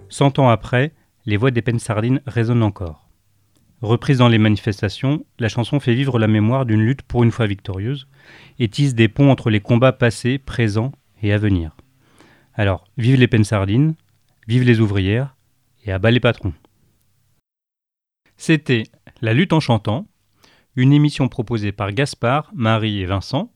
Cent 0.09 0.37
ans 0.37 0.49
après, 0.49 0.93
les 1.25 1.35
voix 1.35 1.49
des 1.49 1.63
Pensardines 1.63 2.21
résonnent 2.27 2.61
encore. 2.61 3.09
Reprise 3.81 4.19
dans 4.19 4.27
les 4.27 4.37
manifestations, 4.37 5.25
la 5.39 5.49
chanson 5.49 5.79
fait 5.79 5.95
vivre 5.95 6.19
la 6.19 6.27
mémoire 6.27 6.67
d'une 6.67 6.81
lutte 6.81 7.01
pour 7.01 7.23
une 7.23 7.31
fois 7.31 7.47
victorieuse 7.47 8.07
et 8.59 8.69
tisse 8.69 8.93
des 8.93 9.07
ponts 9.07 9.31
entre 9.31 9.49
les 9.49 9.61
combats 9.61 9.93
passés, 9.93 10.37
présents 10.37 10.91
et 11.21 11.33
à 11.33 11.37
venir. 11.37 11.75
Alors, 12.53 12.85
vive 12.97 13.19
les 13.19 13.27
Pensardines, 13.27 13.95
vive 14.47 14.63
les 14.63 14.79
ouvrières 14.79 15.35
et 15.85 15.91
à 15.91 15.99
bas 15.99 16.11
les 16.11 16.19
patrons. 16.19 16.53
C'était 18.37 18.83
La 19.21 19.33
lutte 19.33 19.53
en 19.53 19.59
chantant, 19.59 20.07
une 20.75 20.93
émission 20.93 21.27
proposée 21.27 21.71
par 21.71 21.91
Gaspard, 21.91 22.51
Marie 22.55 23.01
et 23.01 23.05
Vincent. 23.05 23.51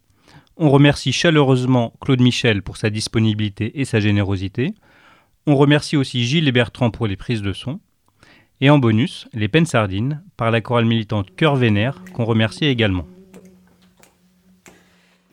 On 0.57 0.69
remercie 0.69 1.11
chaleureusement 1.11 1.93
Claude 2.01 2.21
Michel 2.21 2.61
pour 2.61 2.77
sa 2.77 2.89
disponibilité 2.89 3.79
et 3.79 3.85
sa 3.85 3.99
générosité. 3.99 4.73
On 5.47 5.55
remercie 5.55 5.97
aussi 5.97 6.23
Gilles 6.23 6.47
et 6.47 6.51
Bertrand 6.51 6.91
pour 6.91 7.07
les 7.07 7.17
prises 7.17 7.41
de 7.41 7.53
son. 7.53 7.79
Et 8.61 8.69
en 8.69 8.79
bonus, 8.79 9.27
les 9.33 9.47
Pensardines 9.47 10.23
par 10.37 10.51
la 10.51 10.61
chorale 10.61 10.85
militante 10.85 11.35
Cœur 11.35 11.55
Vénère 11.55 12.03
qu'on 12.13 12.25
remercie 12.25 12.65
également. 12.65 13.05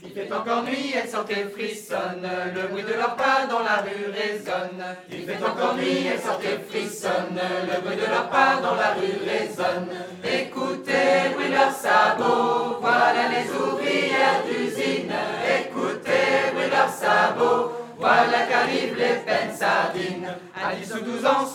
Il 0.04 0.10
fait 0.10 0.32
encore 0.32 0.64
nuit, 0.64 0.92
elles 0.94 1.08
sortent 1.08 1.30
et 1.30 1.44
frissonnent, 1.44 2.28
le 2.54 2.68
bruit 2.68 2.82
de 2.82 2.94
leurs 2.94 3.14
pas 3.14 3.46
dans 3.48 3.60
la 3.60 3.76
rue 3.76 4.10
résonne. 4.10 4.82
Il 5.10 5.24
fait 5.24 5.42
encore 5.44 5.76
nuit, 5.76 6.06
elles 6.12 6.20
sortent 6.20 6.44
et 6.44 6.58
frissonnent, 6.68 7.40
le 7.72 7.80
bruit 7.80 7.96
de 7.96 8.06
leurs 8.06 8.28
pas 8.28 8.60
dans 8.60 8.74
la 8.74 8.94
rue 8.94 9.18
résonne. 9.24 9.88
Écoutez 10.24 11.30
bruit 11.34 11.48
de 11.48 11.52
leurs 11.52 11.72
sabots, 11.72 12.78
voilà 12.80 13.28
les 13.28 13.48
ouvrières 13.50 14.42
d'usine. 14.44 15.12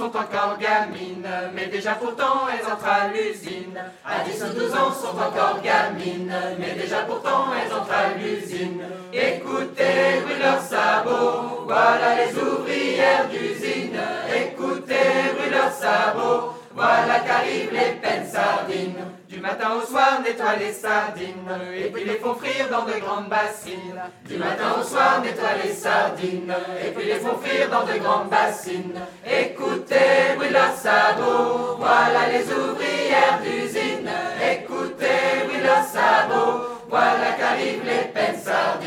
Sont 0.08 0.17
encore 0.17 0.58
gamines, 0.58 1.28
mais 1.54 1.67
déjà 1.67 1.93
pourtant 1.93 2.48
elles 2.48 2.65
entrent 2.65 2.88
à 2.88 3.08
l'usine. 3.08 3.78
À 4.06 4.24
10 4.24 4.43
ou 4.43 4.60
12 4.60 4.74
ans 4.74 4.91
sont 4.91 5.17
encore 5.17 5.60
gamines, 5.62 6.34
mais 6.60 6.82
déjà 6.82 7.00
pourtant 7.02 7.46
elles 7.54 7.74
entrent 7.74 7.91
à 7.91 8.17
l'usine. 8.17 8.82
Écoutez 9.12 10.15
le 10.15 10.22
bruit 10.24 10.36
de 10.36 10.43
leurs 10.43 10.62
sabots, 10.62 11.65
voilà 11.65 12.15
les 12.15 12.34
ouvrières 12.38 13.28
d'usine. 13.30 14.00
Écoutez 14.34 14.93
le 14.93 15.36
bruit 15.36 15.50
de 15.50 15.56
leurs 15.56 15.74
sabots, 15.74 16.54
voilà 16.74 17.20
qu'arrivent 17.20 17.74
les 17.74 18.00
peines 18.02 18.28
sardines. 18.28 19.16
Du 19.38 19.43
matin 19.43 19.69
au 19.78 19.86
soir, 19.86 20.19
nettoient 20.23 20.56
les 20.56 20.73
sardines, 20.73 21.47
et 21.78 21.91
puis 21.91 22.04
les 22.04 22.15
font 22.15 22.34
frire 22.34 22.69
dans 22.71 22.86
de 22.86 23.00
grandes 23.00 23.30
bassines. 23.30 24.02
Du 24.26 24.36
matin 24.36 24.73
au 24.80 24.84
soir, 24.84 25.21
nettoient 25.21 25.62
les 25.63 25.73
sardines, 25.73 26.56
et 26.84 26.89
puis 26.89 27.06
les 27.06 27.19
font 27.19 27.38
frire 27.38 27.69
dans 27.69 27.84
de 27.84 28.00
grandes 28.00 28.30
bassines. 28.30 29.00
Écoutez, 29.23 30.34
brûlent 30.38 30.54
leurs 30.54 30.76
sabots, 30.76 31.76
voilà 31.78 32.30
les 32.32 32.45
ouvrières 32.52 33.39
d'usine. 33.43 34.10
Écoutez, 34.41 35.45
brûlent 35.47 35.62
leurs 35.62 35.86
sabots, 35.86 36.63
voilà 36.89 37.37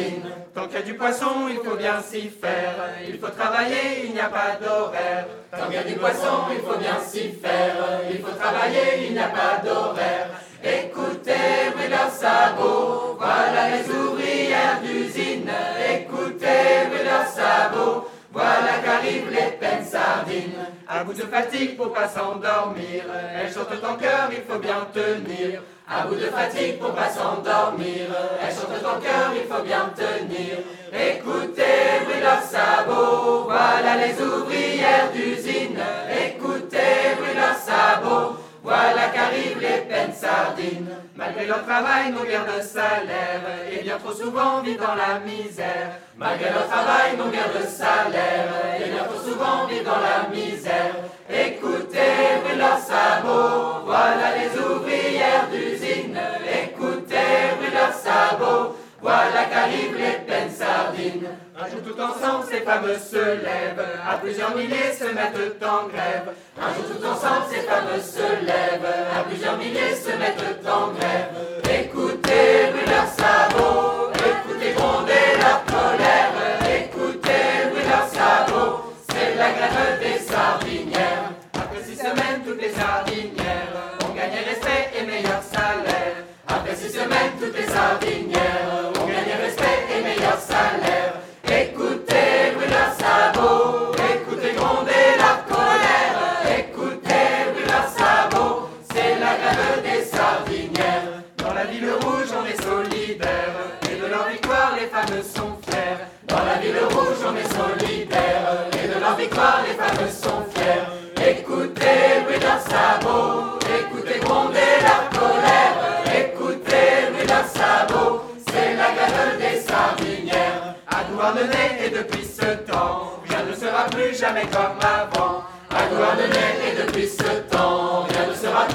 sardines. 0.01 0.31
Tant 0.55 0.67
qu'il 0.67 0.75
y 0.75 0.79
a 0.79 0.83
du 0.83 0.95
poisson, 0.95 1.49
il 1.49 1.57
faut 1.57 1.77
bien 1.77 2.01
s'y 2.03 2.29
faire. 2.29 2.75
Il 3.07 3.19
faut 3.19 3.29
travailler, 3.29 4.05
il 4.05 4.13
n'y 4.13 4.21
a 4.21 4.29
pas 4.29 4.57
d'horaire. 4.61 5.27
Tant 5.51 5.67
qu'il 5.67 5.75
y 5.75 5.79
a 5.79 5.83
du 5.83 5.95
poisson, 5.95 6.49
il 6.53 6.61
faut 6.61 6.79
bien 6.79 6.99
s'y 7.07 7.33
faire. 7.33 7.77
Il 8.11 8.19
faut 8.19 8.33
travailler, 8.33 9.07
il 9.07 9.13
n'y 9.13 9.19
a 9.19 9.29
pas 9.29 9.63
d'horaire. 9.65 10.29
Écoutez, 10.63 11.71
brûlent 11.75 11.91
leurs 11.91 12.11
sabots, 12.11 13.17
voilà 13.19 13.77
les 13.77 13.89
ouvrières 13.91 14.81
d'usine. 14.83 15.51
Écoutez, 15.91 16.87
brûlent 16.91 17.05
leurs 17.05 17.27
sabots, 17.27 18.09
voilà 18.31 18.79
qu'arrivent 18.85 19.31
les 19.31 19.57
peines 19.91 20.01
sardines. 20.01 20.53
À 20.89 21.05
bout 21.05 21.13
de 21.13 21.23
fatigue 21.23 21.77
pour 21.77 21.93
pas 21.93 22.09
s'endormir, 22.09 23.05
elles 23.35 23.53
chantent 23.53 23.85
en 23.85 23.97
cœur, 23.97 24.31
il 24.31 24.43
faut 24.43 24.59
bien 24.59 24.87
tenir. 24.93 25.63
À 25.89 26.07
bout 26.07 26.15
de 26.15 26.27
fatigue 26.27 26.79
pour 26.79 26.95
pas 26.95 27.09
s'endormir, 27.09 28.07
elles 28.41 28.55
chantent 28.55 28.87
en 28.87 29.01
cœur, 29.01 29.33
il 29.35 29.53
faut 29.53 29.63
bien 29.63 29.93
tenir. 29.97 30.59
Écoutez, 30.93 32.05
brûlent 32.05 32.23
leurs 32.23 32.43
sabots, 32.43 33.45
voilà 33.45 33.97
les 33.97 34.15
ouvrières 34.23 35.11
d'usine. 35.13 35.79
Écoutez, 36.27 37.17
voilà 38.63 39.09
qu'arrivent 39.13 39.61
les 39.61 39.83
peines 39.89 40.13
sardines. 40.13 40.91
Malgré 41.17 41.47
leur 41.47 41.65
travail, 41.65 42.13
n'ont 42.13 42.25
guère 42.25 42.45
de 42.45 42.61
salaire, 42.63 43.41
et 43.71 43.83
bien 43.83 43.99
trop 43.99 44.13
souvent 44.13 44.61
vivent 44.61 44.81
dans 44.81 44.95
la 44.95 45.19
misère. 45.21 45.93
Malgré 46.17 46.51
leur 46.51 46.69
travail, 46.69 47.17
n'ont 47.17 47.29
guère 47.31 47.53
de 47.53 47.67
salaire, 47.67 48.49
et 48.79 48.91
bien 48.91 49.05
trop 49.05 49.19
souvent 49.19 49.67
vivent 49.67 49.85
dans 49.85 50.01
la 50.01 50.29
misère. 50.35 50.95
Écoutez, 51.29 52.41
brûlent 52.45 52.59
leurs 52.59 52.79
sabots, 52.79 53.85
voilà 53.87 54.37
les 54.37 54.59
ouvrières 54.59 55.49
d'usine. 55.51 56.19
Écoutez, 56.63 57.57
brûlent 57.59 57.75
leurs 57.75 57.95
sabots, 57.95 58.77
voilà 59.01 59.45
qu'arrivent 59.51 59.97
les 59.97 60.19
peines 60.27 60.51
sardines. 60.51 61.29
Un 61.63 61.69
jour 61.69 61.81
tout 61.83 62.01
ensemble, 62.01 62.47
ces 62.51 62.61
femmes 62.61 62.89
se 62.89 63.17
lèvent, 63.17 63.85
à 64.09 64.17
plusieurs 64.17 64.57
milliers 64.57 64.95
se 64.99 65.05
mettent 65.05 65.63
en 65.63 65.89
grève. 65.89 66.33
Un 66.59 66.73
jour 66.73 66.85
tout 66.89 67.05
ensemble, 67.05 67.45
ces 67.53 67.61
femmes 67.61 68.01
se 68.01 68.47
lèvent, 68.47 68.89
à 69.15 69.23
plusieurs 69.25 69.59
milliers 69.59 69.95
se 69.95 70.09
mettent 70.17 70.67
en 70.67 70.89
grève. 70.93 71.37
Écoutez, 71.65 72.73
brûlent 72.73 72.89
leurs 72.89 73.13
sabots, 73.13 74.11
écoutez 74.15 74.73
gronder 74.73 75.37
leur 75.37 75.63
colère. 75.67 76.33
Écoutez, 76.65 77.69
brûlent 77.71 77.91
leurs 77.91 78.09
sabots, 78.09 78.95
c'est 79.11 79.35
la 79.35 79.51
grève 79.51 80.01
des 80.01 80.19
sardinières. 80.19 81.33
Après 81.53 81.83
six 81.85 81.97
semaines, 81.97 82.41
toutes 82.43 82.63
les 82.63 82.73
sardinières 82.73 83.75
ont 84.09 84.15
gagné 84.15 84.39
respect 84.49 84.97
et 84.99 85.05
meilleur 85.05 85.43
salaire. 85.43 86.25
Après 86.49 86.75
six 86.75 86.91
semaines, 86.91 87.33
toutes 87.39 87.55
les 87.55 87.67
sardinières 87.67 88.10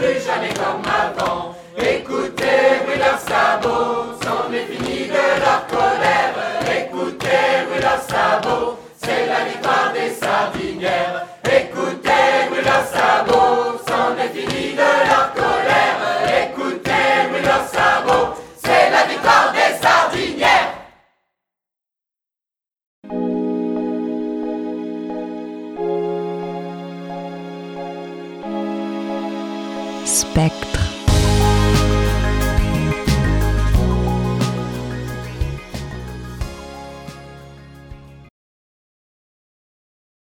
plus 0.05 0.25
jamais 0.25 0.53
comme 0.53 0.83
avant. 0.85 1.64